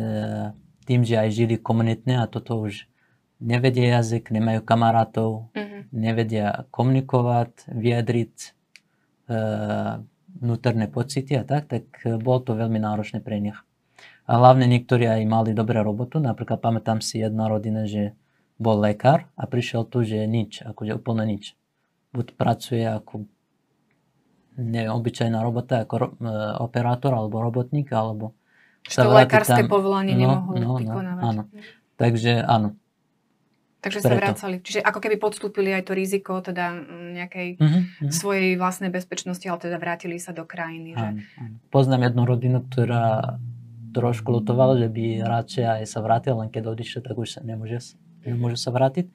tým, 0.86 1.06
že 1.06 1.18
aj 1.22 1.28
žili 1.30 1.54
komunitne 1.56 2.22
a 2.22 2.30
toto 2.30 2.58
už 2.58 2.90
nevedia 3.38 4.00
jazyk, 4.02 4.34
nemajú 4.34 4.60
kamarátov, 4.66 5.50
mm-hmm. 5.54 5.82
nevedia 5.94 6.66
komunikovať, 6.74 7.70
vyjadriť 7.70 8.34
e, 8.42 8.48
vnútorné 10.40 10.86
pocity 10.90 11.38
a 11.38 11.44
tak, 11.46 11.70
tak 11.70 11.84
bolo 12.22 12.40
to 12.42 12.52
veľmi 12.58 12.78
náročné 12.78 13.22
pre 13.22 13.38
nich. 13.38 13.58
A 14.30 14.38
hlavne 14.38 14.70
niektorí 14.70 15.10
aj 15.10 15.26
mali 15.26 15.50
dobré 15.50 15.82
robotu, 15.82 16.22
napríklad 16.22 16.62
pamätám 16.62 17.02
si 17.02 17.18
jedna 17.18 17.50
rodina, 17.50 17.86
že 17.86 18.14
bol 18.60 18.78
lekár 18.78 19.26
a 19.34 19.48
prišiel 19.48 19.88
tu, 19.88 20.04
že 20.06 20.22
nič, 20.28 20.62
akože 20.62 20.94
úplne 20.94 21.26
nič. 21.26 21.58
Buď 22.12 22.36
pracuje 22.36 22.84
ako 22.84 23.26
neviem, 24.60 24.92
obyčajná 24.92 25.40
robota 25.40 25.88
ako 25.88 25.94
ro, 25.96 26.08
e, 26.20 26.36
operátor 26.60 27.16
alebo 27.16 27.40
robotník, 27.40 27.88
alebo 27.90 28.36
Čiže 28.84 29.04
to 29.04 29.12
lekárske 29.12 29.62
tam... 29.64 29.72
povolanie 29.72 30.14
no, 30.16 30.20
nemohol 30.20 30.56
no, 30.60 30.76
vykonávať. 30.80 31.20
No, 31.20 31.28
áno. 31.28 31.42
Takže 32.00 32.32
áno. 32.44 32.68
Takže 33.80 34.04
Preto. 34.04 34.12
sa 34.12 34.20
vracali. 34.20 34.56
Čiže 34.60 34.80
ako 34.84 35.00
keby 35.00 35.16
podstúpili 35.16 35.72
aj 35.72 35.88
to 35.88 35.96
riziko 35.96 36.44
teda 36.44 36.76
nejakej 37.16 37.56
uh-huh, 37.56 37.68
uh-huh. 37.80 38.12
svojej 38.12 38.60
vlastnej 38.60 38.92
bezpečnosti, 38.92 39.44
ale 39.48 39.56
teda 39.56 39.80
vrátili 39.80 40.20
sa 40.20 40.36
do 40.36 40.44
krajiny. 40.44 40.92
Že... 40.92 41.06
Áno, 41.08 41.20
áno. 41.40 41.54
Poznám 41.72 42.12
jednu 42.12 42.22
rodinu, 42.28 42.58
ktorá 42.60 43.40
trošku 43.96 44.36
lutovala, 44.36 44.76
že 44.76 44.88
by 44.92 45.24
radšej 45.24 45.64
aj 45.64 45.84
sa 45.88 45.98
vrátil, 46.04 46.36
len 46.36 46.52
keď 46.52 46.76
odišiel, 46.76 47.00
tak 47.00 47.16
už 47.16 47.28
sa 47.36 47.40
nemôže, 47.40 47.96
nemôže 48.22 48.60
sa 48.60 48.68
vrátiť. 48.68 49.08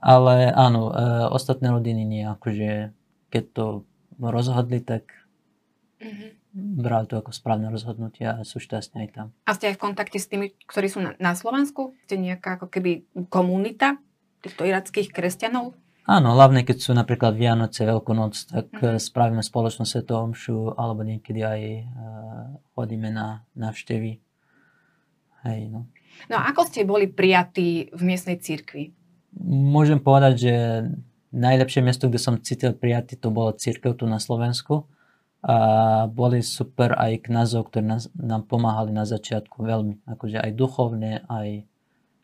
Ale 0.00 0.48
áno, 0.48 0.92
e, 0.92 1.28
ostatné 1.32 1.68
rodiny 1.72 2.02
nie. 2.08 2.24
Akože 2.24 2.96
keď 3.28 3.44
to 3.52 3.64
rozhodli, 4.20 4.80
tak 4.80 5.08
mm-hmm. 6.00 6.30
brali 6.80 7.06
to 7.08 7.20
ako 7.20 7.32
správne 7.32 7.68
rozhodnutie 7.68 8.24
a 8.24 8.42
sú 8.42 8.60
šťastní 8.60 9.06
aj 9.06 9.10
tam. 9.12 9.26
A 9.44 9.54
ste 9.56 9.72
aj 9.72 9.76
v 9.76 9.82
kontakte 9.82 10.18
s 10.20 10.30
tými, 10.30 10.56
ktorí 10.68 10.88
sú 10.88 11.00
na, 11.04 11.12
na 11.20 11.32
Slovensku? 11.36 11.96
Ste 12.08 12.20
nejaká 12.20 12.60
ako 12.60 12.72
keby 12.72 13.04
komunita 13.28 14.00
týchto 14.40 14.64
irackých 14.64 15.12
kresťanov? 15.12 15.76
Áno, 16.06 16.38
hlavne 16.38 16.62
keď 16.62 16.78
sú 16.78 16.94
napríklad 16.94 17.34
Vianoce, 17.34 17.82
Veľkú 17.82 18.14
noc, 18.14 18.38
tak 18.46 18.70
mm-hmm. 18.70 19.02
spravíme 19.02 19.42
spoločnú 19.42 19.82
svetovú 19.82 20.30
omšu, 20.30 20.78
alebo 20.78 21.02
niekedy 21.02 21.42
aj 21.42 21.60
uh, 21.82 21.84
chodíme 22.78 23.10
na 23.10 23.42
návštevy. 23.58 24.22
Hej, 25.46 25.60
no. 25.70 25.90
no 26.30 26.34
a 26.38 26.46
ako 26.54 26.62
ste 26.66 26.86
boli 26.86 27.10
prijatí 27.10 27.90
v 27.90 28.02
miestnej 28.06 28.38
cirkvi? 28.38 28.94
Môžem 29.46 29.98
povedať, 29.98 30.34
že 30.38 30.54
najlepšie 31.36 31.84
miesto, 31.84 32.08
kde 32.08 32.16
som 32.16 32.40
cítil 32.40 32.72
prijatý, 32.72 33.20
to 33.20 33.28
bolo 33.28 33.52
církev 33.52 33.92
tu 33.92 34.08
na 34.08 34.16
Slovensku. 34.16 34.88
A 35.46 36.08
boli 36.10 36.42
super 36.42 36.96
aj 36.96 37.28
knazov, 37.30 37.70
ktorí 37.70 37.86
nás, 37.86 38.10
nám 38.16 38.48
pomáhali 38.48 38.90
na 38.90 39.06
začiatku 39.06 39.62
veľmi. 39.62 40.02
Akože 40.08 40.42
aj 40.42 40.50
duchovne, 40.56 41.22
aj 41.28 41.62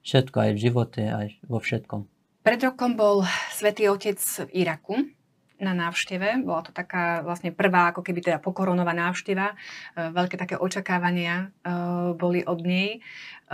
všetko, 0.02 0.36
aj 0.42 0.50
v 0.56 0.58
živote, 0.58 1.02
aj 1.06 1.26
vo 1.46 1.62
všetkom. 1.62 2.08
Pred 2.42 2.60
rokom 2.66 2.98
bol 2.98 3.22
Svetý 3.54 3.86
Otec 3.86 4.18
v 4.18 4.66
Iraku 4.66 5.06
na 5.62 5.78
návšteve. 5.78 6.42
Bola 6.42 6.66
to 6.66 6.74
taká 6.74 7.22
vlastne 7.22 7.54
prvá, 7.54 7.94
ako 7.94 8.02
keby 8.02 8.18
teda 8.18 8.38
pokoronová 8.42 8.90
návšteva. 8.90 9.54
E, 9.54 10.10
veľké 10.10 10.34
také 10.34 10.58
očakávania 10.58 11.54
e, 11.62 11.70
boli 12.18 12.42
od 12.42 12.58
nej. 12.66 12.98
E, 12.98 13.00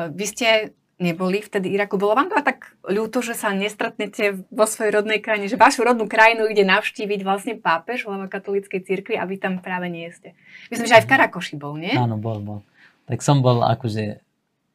vy 0.09 0.25
ste 0.25 0.73
neboli 0.99 1.39
vtedy 1.39 1.71
Iraku. 1.73 1.97
Bolo 1.97 2.19
vám 2.19 2.29
to 2.29 2.39
tak 2.43 2.75
ľúto, 2.83 3.23
že 3.23 3.39
sa 3.39 3.55
nestretnete 3.55 4.43
vo 4.51 4.67
svojej 4.67 4.99
rodnej 4.99 5.23
krajine, 5.23 5.47
že 5.47 5.55
vašu 5.55 5.87
rodnú 5.87 6.11
krajinu 6.11 6.51
ide 6.51 6.67
navštíviť 6.67 7.21
vlastne 7.23 7.55
pápež 7.57 8.05
hlava 8.05 8.27
katolíckej 8.27 8.83
cirkvi 8.83 9.15
a 9.15 9.25
vy 9.25 9.39
tam 9.39 9.63
práve 9.63 9.87
nie 9.87 10.11
ste. 10.11 10.35
Myslím, 10.69 10.91
že 10.91 10.99
aj 10.99 11.05
v 11.07 11.11
Karakoši 11.15 11.55
bol, 11.55 11.79
nie? 11.79 11.95
Áno, 11.95 12.19
bol, 12.19 12.43
bol. 12.43 12.61
Tak 13.07 13.23
som 13.23 13.41
bol 13.41 13.63
akože 13.63 14.21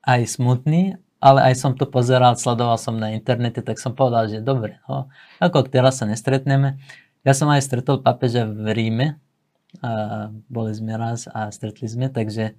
aj 0.03 0.21
smutný, 0.25 0.97
ale 1.23 1.39
aj 1.51 1.55
som 1.59 1.71
to 1.75 1.87
pozeral, 1.87 2.35
sledoval 2.35 2.75
som 2.75 2.99
na 2.99 3.15
internete, 3.15 3.63
tak 3.63 3.79
som 3.79 3.95
povedal, 3.95 4.27
že 4.27 4.43
dobre, 4.43 4.83
no, 4.87 5.07
ako 5.39 5.67
teraz 5.71 6.03
sa 6.03 6.05
nestretneme. 6.07 6.79
Ja 7.23 7.31
som 7.31 7.47
aj 7.47 7.63
stretol 7.63 8.03
pápeža 8.03 8.43
v 8.43 8.67
Ríme, 8.75 9.07
a 9.81 10.29
boli 10.51 10.69
sme 10.75 10.93
raz 10.93 11.25
a 11.25 11.49
stretli 11.49 11.89
sme, 11.89 12.05
takže 12.11 12.53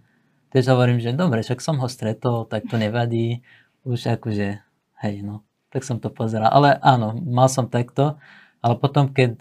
Tiež 0.54 0.70
hovorím, 0.70 1.02
že 1.02 1.10
dobre, 1.10 1.42
však 1.42 1.58
som 1.58 1.82
ho 1.82 1.90
stretol, 1.90 2.46
tak 2.46 2.70
to 2.70 2.78
nevadí. 2.78 3.42
Už 3.82 4.06
akože, 4.06 4.62
hej, 5.02 5.14
no. 5.26 5.42
Tak 5.74 5.82
som 5.82 5.98
to 5.98 6.14
pozeral. 6.14 6.54
Ale 6.54 6.78
áno, 6.78 7.18
mal 7.18 7.50
som 7.50 7.66
takto. 7.66 8.22
Ale 8.62 8.78
potom, 8.78 9.10
keď 9.10 9.34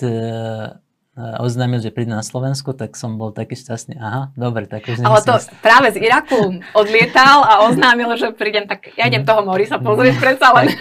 oznámil, 1.14 1.78
že 1.78 1.94
príde 1.94 2.10
na 2.10 2.26
Slovensku, 2.26 2.74
tak 2.74 2.98
som 2.98 3.22
bol 3.22 3.30
taký 3.30 3.54
šťastný. 3.54 4.02
Aha, 4.02 4.34
dobre, 4.34 4.66
tak 4.66 4.90
už 4.90 5.06
Ale 5.06 5.22
to 5.22 5.38
nest... 5.38 5.54
práve 5.62 5.94
z 5.94 6.02
Iraku 6.02 6.58
odlietal 6.74 7.46
a 7.46 7.70
oznámil, 7.70 8.18
že 8.18 8.34
prídem, 8.34 8.66
tak 8.66 8.90
ja 8.98 9.06
idem 9.06 9.22
toho 9.22 9.46
Morisa 9.46 9.78
pozrieť 9.78 10.18
predsa 10.18 10.50
len. 10.58 10.74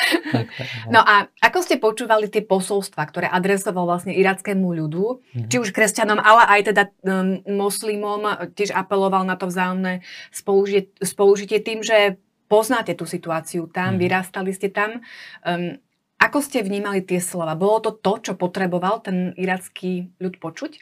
no 0.94 1.04
a 1.04 1.28
ako 1.44 1.60
ste 1.60 1.76
počúvali 1.76 2.32
tie 2.32 2.40
posolstva, 2.40 3.04
ktoré 3.04 3.28
adresoval 3.28 3.84
vlastne 3.84 4.16
irackému 4.16 4.64
ľudu, 4.64 5.20
mm-hmm. 5.20 5.48
či 5.52 5.56
už 5.60 5.76
kresťanom, 5.76 6.16
ale 6.16 6.42
aj 6.56 6.60
teda 6.72 6.82
um, 7.04 7.44
moslimom, 7.44 8.24
tiež 8.56 8.72
apeloval 8.72 9.28
na 9.28 9.36
to 9.36 9.44
vzájomné 9.44 10.00
spolužitie, 10.32 10.88
spolužitie 11.04 11.60
tým, 11.60 11.84
že 11.84 12.16
poznáte 12.48 12.96
tú 12.96 13.04
situáciu 13.04 13.68
tam, 13.68 13.92
mm-hmm. 13.92 14.02
vyrastali 14.08 14.50
ste 14.56 14.72
tam. 14.72 15.04
Um, 15.44 15.76
ako 16.20 16.38
ste 16.44 16.60
vnímali 16.60 17.00
tie 17.00 17.18
slova? 17.18 17.56
Bolo 17.56 17.80
to 17.80 17.90
to, 17.96 18.20
čo 18.20 18.32
potreboval 18.36 19.00
ten 19.00 19.32
iracký 19.40 20.12
ľud 20.20 20.36
počuť? 20.36 20.76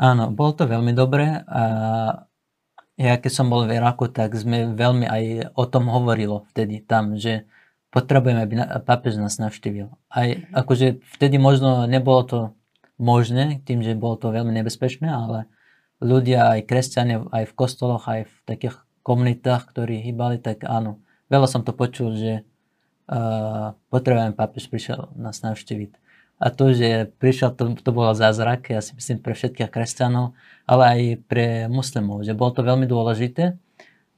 Áno, 0.00 0.32
bolo 0.32 0.56
to 0.56 0.64
veľmi 0.64 0.96
dobré. 0.96 1.44
A 1.44 1.62
ja 2.98 3.14
keď 3.20 3.30
som 3.30 3.46
bol 3.46 3.68
v 3.68 3.78
Iraku, 3.78 4.10
tak 4.10 4.34
sme 4.34 4.72
veľmi 4.74 5.06
aj 5.06 5.24
o 5.54 5.64
tom 5.68 5.86
hovorilo 5.92 6.48
vtedy 6.50 6.82
tam, 6.82 7.14
že 7.14 7.46
potrebujeme, 7.94 8.40
aby 8.42 8.54
pápež 8.82 9.20
nás 9.20 9.38
navštívil. 9.38 9.92
Aj 10.10 10.26
mm-hmm. 10.26 10.54
akože 10.56 10.86
vtedy 11.18 11.36
možno 11.36 11.86
nebolo 11.86 12.22
to 12.24 12.38
možné, 12.98 13.62
tým, 13.62 13.84
že 13.86 13.94
bolo 13.94 14.18
to 14.18 14.34
veľmi 14.34 14.50
nebezpečné, 14.50 15.06
ale 15.06 15.46
ľudia, 16.02 16.58
aj 16.58 16.66
kresťania, 16.66 17.22
aj 17.30 17.44
v 17.50 17.56
kostoloch, 17.56 18.06
aj 18.10 18.26
v 18.26 18.36
takých 18.46 18.76
komunitách, 19.06 19.70
ktorí 19.70 20.02
hýbali, 20.02 20.42
tak 20.42 20.66
áno. 20.66 20.98
Veľa 21.30 21.46
som 21.46 21.62
to 21.62 21.70
počul, 21.70 22.18
že 22.18 22.42
potrebujem, 23.88 24.36
pápež 24.36 24.68
prišiel 24.68 25.08
nás 25.16 25.40
navštíviť. 25.40 25.96
A 26.38 26.54
to, 26.54 26.70
že 26.70 27.10
prišiel, 27.18 27.50
to, 27.50 27.74
to 27.74 27.90
bolo 27.90 28.14
zázrak, 28.14 28.70
ja 28.70 28.78
si 28.78 28.94
myslím, 28.94 29.18
pre 29.18 29.34
všetkých 29.34 29.74
kresťanov, 29.74 30.38
ale 30.70 30.82
aj 30.86 31.00
pre 31.26 31.46
muslimov, 31.66 32.22
že 32.22 32.36
bolo 32.38 32.54
to 32.54 32.62
veľmi 32.62 32.86
dôležité. 32.86 33.58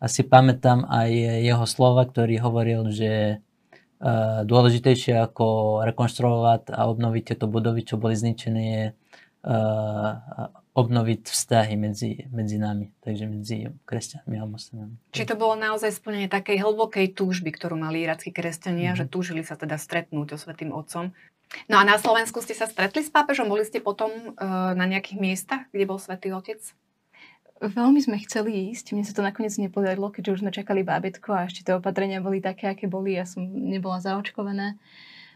A 0.00 0.04
si 0.08 0.24
pamätám 0.24 0.84
aj 0.88 1.08
jeho 1.44 1.64
slova, 1.64 2.04
ktorý 2.04 2.40
hovoril, 2.40 2.92
že 2.92 3.40
uh, 3.40 4.44
dôležitejšie 4.44 5.16
ako 5.16 5.80
rekonštruovať 5.88 6.72
a 6.72 6.88
obnoviť 6.92 7.22
tieto 7.32 7.48
budovy, 7.48 7.88
čo 7.88 7.96
boli 7.96 8.16
zničené, 8.16 8.62
je 8.64 8.84
uh, 8.92 10.59
obnoviť 10.70 11.26
vzťahy 11.26 11.74
medzi, 11.74 12.30
medzi 12.30 12.56
nami, 12.56 12.94
takže 13.02 13.24
medzi 13.26 13.56
kresťanmi 13.84 14.36
a 14.38 14.44
moslimami. 14.46 14.94
Čiže 15.10 15.34
to 15.34 15.40
bolo 15.40 15.58
naozaj 15.58 15.90
splnenie 15.90 16.30
takej 16.30 16.62
hlbokej 16.62 17.10
túžby, 17.18 17.50
ktorú 17.50 17.74
mali 17.74 18.06
irackí 18.06 18.30
kresťania, 18.30 18.94
mm-hmm. 18.94 19.10
že 19.10 19.10
túžili 19.10 19.42
sa 19.42 19.58
teda 19.58 19.74
stretnúť 19.74 20.34
so 20.34 20.46
Svetým 20.46 20.70
Otcom. 20.70 21.10
No 21.66 21.76
a 21.78 21.82
na 21.82 21.98
Slovensku 21.98 22.38
ste 22.38 22.54
sa 22.54 22.70
stretli 22.70 23.02
s 23.02 23.10
pápežom? 23.10 23.50
Boli 23.50 23.66
ste 23.66 23.82
potom 23.82 24.10
uh, 24.10 24.70
na 24.78 24.86
nejakých 24.86 25.18
miestach, 25.18 25.62
kde 25.74 25.90
bol 25.90 25.98
Svetý 25.98 26.30
Otec? 26.30 26.62
Veľmi 27.60 28.00
sme 28.00 28.16
chceli 28.22 28.72
ísť, 28.72 28.96
mne 28.96 29.04
sa 29.04 29.12
to 29.12 29.20
nakoniec 29.20 29.52
nepodarilo, 29.60 30.08
keďže 30.08 30.32
už 30.32 30.40
sme 30.46 30.54
čakali 30.54 30.80
bábetko 30.80 31.28
a 31.34 31.44
ešte 31.44 31.66
tie 31.68 31.76
opatrenia 31.76 32.24
boli 32.24 32.40
také, 32.40 32.72
aké 32.72 32.88
boli, 32.88 33.18
ja 33.18 33.28
som 33.28 33.44
nebola 33.44 34.00
zaočkovaná 34.00 34.80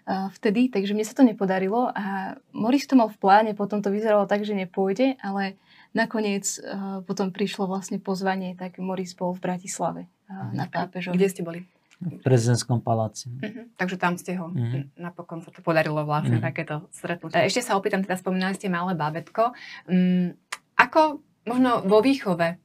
vtedy, 0.09 0.69
takže 0.69 0.93
mne 0.93 1.05
sa 1.09 1.17
to 1.17 1.25
nepodarilo 1.25 1.88
a 1.88 2.37
Moris 2.53 2.85
to 2.85 2.93
mal 2.93 3.09
v 3.09 3.17
pláne, 3.17 3.51
potom 3.57 3.81
to 3.81 3.88
vyzeralo 3.88 4.29
tak, 4.29 4.45
že 4.45 4.53
nepôjde, 4.53 5.17
ale 5.25 5.57
nakoniec 5.97 6.45
uh, 6.61 7.01
potom 7.09 7.33
prišlo 7.33 7.64
vlastne 7.64 7.97
pozvanie, 7.97 8.53
tak 8.53 8.77
Moris 8.77 9.17
bol 9.17 9.33
v 9.33 9.40
Bratislave 9.40 10.03
uh, 10.29 10.53
na 10.53 10.69
pápežovi. 10.69 11.17
Kde 11.17 11.31
ste 11.33 11.40
boli? 11.40 11.64
V 12.05 12.21
prezidentskom 12.21 12.85
paláci. 12.85 13.33
Uh-huh. 13.33 13.64
Takže 13.81 13.97
tam 13.97 14.21
ste 14.21 14.37
ho, 14.37 14.53
uh-huh. 14.53 14.93
napokon 15.01 15.40
sa 15.40 15.49
to 15.49 15.64
podarilo 15.64 16.05
vlastne 16.05 16.37
uh-huh. 16.37 16.53
takéto 16.53 16.85
stretnutie. 16.93 17.40
Ešte 17.49 17.64
sa 17.64 17.79
opýtam, 17.81 18.05
teda 18.05 18.21
spomínali 18.21 18.53
ste 18.59 18.69
malé 18.69 18.93
bábetko. 18.93 19.57
Um, 19.88 20.37
ako 20.77 21.25
možno 21.49 21.81
vo 21.87 22.05
výchove 22.05 22.61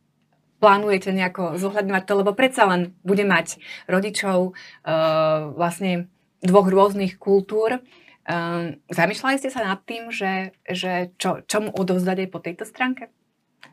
plánujete 0.60 1.16
nejako 1.16 1.56
zohľadňovať 1.56 2.04
to, 2.04 2.14
lebo 2.20 2.36
predsa 2.36 2.68
len 2.68 2.92
bude 3.08 3.24
mať 3.24 3.64
rodičov 3.88 4.52
uh, 4.52 5.56
vlastne 5.56 6.12
dvoch 6.42 6.68
rôznych 6.68 7.20
kultúr. 7.20 7.84
Um, 8.30 8.78
zamýšľali 8.94 9.42
ste 9.42 9.50
sa 9.50 9.66
nad 9.66 9.82
tým, 9.84 10.14
že, 10.14 10.54
že 10.70 11.10
čo, 11.18 11.42
čo 11.44 11.58
mu 11.66 11.70
odovzdať 11.74 12.18
aj 12.26 12.30
po 12.30 12.40
tejto 12.40 12.64
stránke? 12.68 13.10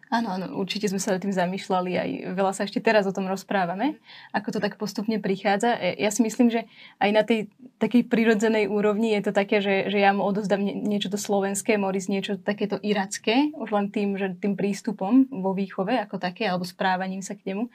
Áno, 0.06 0.38
áno, 0.38 0.46
určite 0.62 0.86
sme 0.86 1.02
sa 1.02 1.18
tým 1.18 1.34
zamýšľali, 1.34 1.90
aj 1.98 2.10
veľa 2.38 2.52
sa 2.54 2.62
ešte 2.62 2.78
teraz 2.78 3.10
o 3.10 3.14
tom 3.16 3.26
rozprávame, 3.26 3.98
ako 4.30 4.54
to 4.54 4.58
tak 4.62 4.78
postupne 4.78 5.18
prichádza. 5.18 5.74
E, 5.82 5.98
ja 5.98 6.14
si 6.14 6.22
myslím, 6.22 6.46
že 6.46 6.70
aj 7.02 7.10
na 7.10 7.26
tej 7.26 7.50
takej 7.82 8.06
prirodzenej 8.06 8.70
úrovni 8.70 9.18
je 9.18 9.26
to 9.26 9.32
také, 9.34 9.58
že, 9.58 9.90
že 9.90 9.98
ja 9.98 10.14
mu 10.14 10.22
odozdám 10.22 10.62
niečo 10.62 11.10
to 11.10 11.18
slovenské, 11.18 11.74
Moris 11.74 12.06
niečo 12.06 12.38
takéto 12.38 12.78
iracké, 12.86 13.50
už 13.58 13.74
len 13.74 13.90
tým, 13.90 14.14
že 14.14 14.30
tým 14.38 14.54
prístupom 14.54 15.26
vo 15.26 15.50
výchove 15.58 15.98
ako 15.98 16.22
také, 16.22 16.46
alebo 16.46 16.62
správaním 16.62 17.26
sa 17.26 17.34
k 17.34 17.50
nemu. 17.50 17.66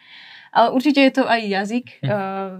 Ale 0.55 0.71
určite 0.71 1.03
je 1.03 1.11
to 1.11 1.27
aj 1.27 1.41
jazyk. 1.43 1.99
Hm. 1.99 2.07
Uh, 2.07 2.51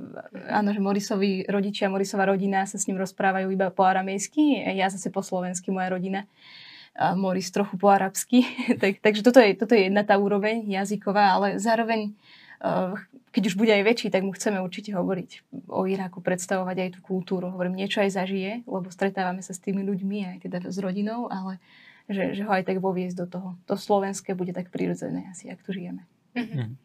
áno, 0.52 0.76
že 0.76 0.84
Morisovi 0.84 1.48
rodičia, 1.48 1.88
Morisová 1.88 2.28
rodina 2.28 2.68
sa 2.68 2.76
s 2.76 2.92
ním 2.92 3.00
rozprávajú 3.00 3.48
iba 3.48 3.72
po 3.72 3.88
aramejsky, 3.88 4.68
ja 4.76 4.92
zase 4.92 5.08
po 5.16 5.24
slovensky, 5.24 5.72
moja 5.72 5.96
rodina 5.96 6.28
a 6.28 6.71
Moris 6.96 7.52
trochu 7.52 7.80
po 7.80 7.88
arabsky. 7.88 8.44
tak, 8.82 9.00
takže 9.00 9.22
toto 9.24 9.40
je, 9.40 9.56
toto 9.56 9.74
je 9.74 9.88
jedna 9.88 10.04
tá 10.04 10.20
úroveň 10.20 10.68
jazyková, 10.68 11.40
ale 11.40 11.48
zároveň 11.58 12.12
uh, 12.62 13.00
keď 13.32 13.44
už 13.48 13.56
bude 13.56 13.72
aj 13.72 13.84
väčší, 13.88 14.08
tak 14.12 14.28
mu 14.28 14.36
chceme 14.36 14.60
určite 14.60 14.92
hovoriť 14.92 15.56
o 15.72 15.88
Iraku, 15.88 16.20
predstavovať 16.20 16.78
aj 16.84 16.90
tú 16.96 17.00
kultúru. 17.00 17.48
Hovorím, 17.48 17.80
niečo 17.80 18.04
aj 18.04 18.12
zažije, 18.12 18.68
lebo 18.68 18.92
stretávame 18.92 19.40
sa 19.40 19.56
s 19.56 19.64
tými 19.64 19.88
ľuďmi, 19.88 20.36
aj 20.36 20.38
teda 20.44 20.58
s 20.68 20.78
rodinou, 20.84 21.32
ale 21.32 21.64
že, 22.12 22.36
že 22.36 22.44
ho 22.44 22.52
aj 22.52 22.68
tak 22.68 22.84
voviesť 22.84 23.16
do 23.24 23.28
toho. 23.32 23.50
To 23.72 23.80
slovenské 23.80 24.36
bude 24.36 24.52
tak 24.52 24.68
prirodzené 24.68 25.32
asi, 25.32 25.48
ak 25.48 25.64
tu 25.64 25.72
žijeme. 25.72 26.04
Mm-hmm. 26.36 26.76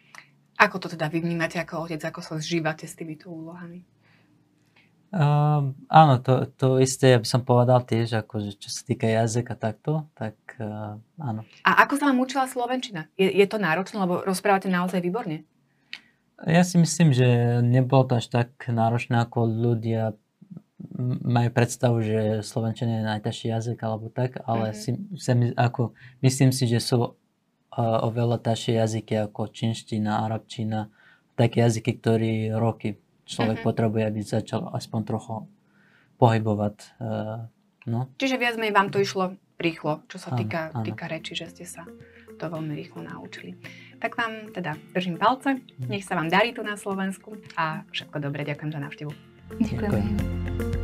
Ako 0.56 0.78
to 0.78 0.86
teda 0.86 1.10
vy 1.10 1.18
vnímate 1.20 1.58
ako 1.58 1.90
otec, 1.90 2.00
ako 2.00 2.22
sa 2.22 2.38
zžívate 2.38 2.86
s 2.86 2.94
týmito 2.94 3.26
úlohami? 3.26 3.82
Uh, 5.14 5.70
áno, 5.86 6.18
to, 6.18 6.50
to 6.58 6.82
isté, 6.82 7.14
by 7.14 7.24
som 7.24 7.46
povedal 7.46 7.78
tiež, 7.86 8.26
akože 8.26 8.58
čo 8.58 8.68
sa 8.68 8.82
týka 8.82 9.06
jazyka 9.06 9.54
takto, 9.54 10.10
tak 10.18 10.34
uh, 10.58 10.98
áno. 11.22 11.46
A 11.62 11.86
ako 11.86 11.94
sa 11.94 12.10
vám 12.10 12.18
učila 12.20 12.50
Slovenčina? 12.50 13.06
Je, 13.14 13.30
je 13.30 13.46
to 13.46 13.62
náročné, 13.62 14.02
lebo 14.02 14.26
rozprávate 14.26 14.66
naozaj 14.66 14.98
výborne? 14.98 15.46
Ja 16.44 16.66
si 16.66 16.76
myslím, 16.76 17.14
že 17.16 17.62
nebolo 17.64 18.04
to 18.12 18.20
až 18.20 18.28
tak 18.28 18.50
náročné, 18.68 19.24
ako 19.24 19.46
ľudia 19.46 20.12
majú 21.22 21.50
predstavu, 21.52 22.04
že 22.04 22.20
Slovenčina 22.44 23.00
je 23.00 23.08
najťažší 23.08 23.46
jazyk 23.52 23.78
alebo 23.80 24.12
tak, 24.12 24.42
ale 24.44 24.72
mm-hmm. 24.72 25.16
si, 25.16 25.22
si, 25.22 25.30
ako, 25.56 25.96
myslím 26.20 26.50
si, 26.52 26.68
že 26.68 26.80
sú 26.82 26.96
uh, 27.00 27.12
oveľa 28.04 28.42
ťažšie 28.42 28.72
jazyky 28.76 29.14
ako 29.28 29.48
čínština, 29.48 30.28
arabčina, 30.28 30.92
také 31.36 31.64
jazyky, 31.64 31.92
ktoré 32.00 32.52
roky 32.56 33.00
človek 33.26 33.60
uh-huh. 33.60 33.68
potrebuje, 33.68 34.02
aby 34.06 34.20
začal 34.22 34.70
aspoň 34.72 35.00
trochu 35.04 35.34
pohybovať. 36.16 36.76
Uh, 36.96 37.50
no. 37.84 38.08
Čiže 38.16 38.40
viac 38.40 38.54
menej 38.56 38.72
vám 38.72 38.88
to 38.88 39.02
išlo 39.02 39.36
rýchlo, 39.60 40.04
čo 40.08 40.16
sa 40.16 40.32
áno, 40.32 40.38
týka, 40.40 40.60
áno. 40.72 40.84
týka 40.84 41.04
reči, 41.10 41.36
že 41.36 41.50
ste 41.50 41.64
sa 41.66 41.84
to 42.36 42.44
veľmi 42.52 42.76
rýchlo 42.76 43.00
naučili. 43.04 43.56
Tak 43.96 44.16
vám 44.16 44.52
teda 44.52 44.76
držím 44.92 45.16
palce, 45.16 45.56
mhm. 45.56 45.88
nech 45.88 46.04
sa 46.04 46.14
vám 46.14 46.28
darí 46.28 46.52
tu 46.52 46.60
na 46.60 46.76
Slovensku 46.76 47.40
a 47.56 47.82
všetko 47.90 48.20
dobré, 48.20 48.44
ďakujem 48.44 48.70
za 48.72 48.80
návštevu. 48.80 49.12
Ďakujem. 49.60 50.75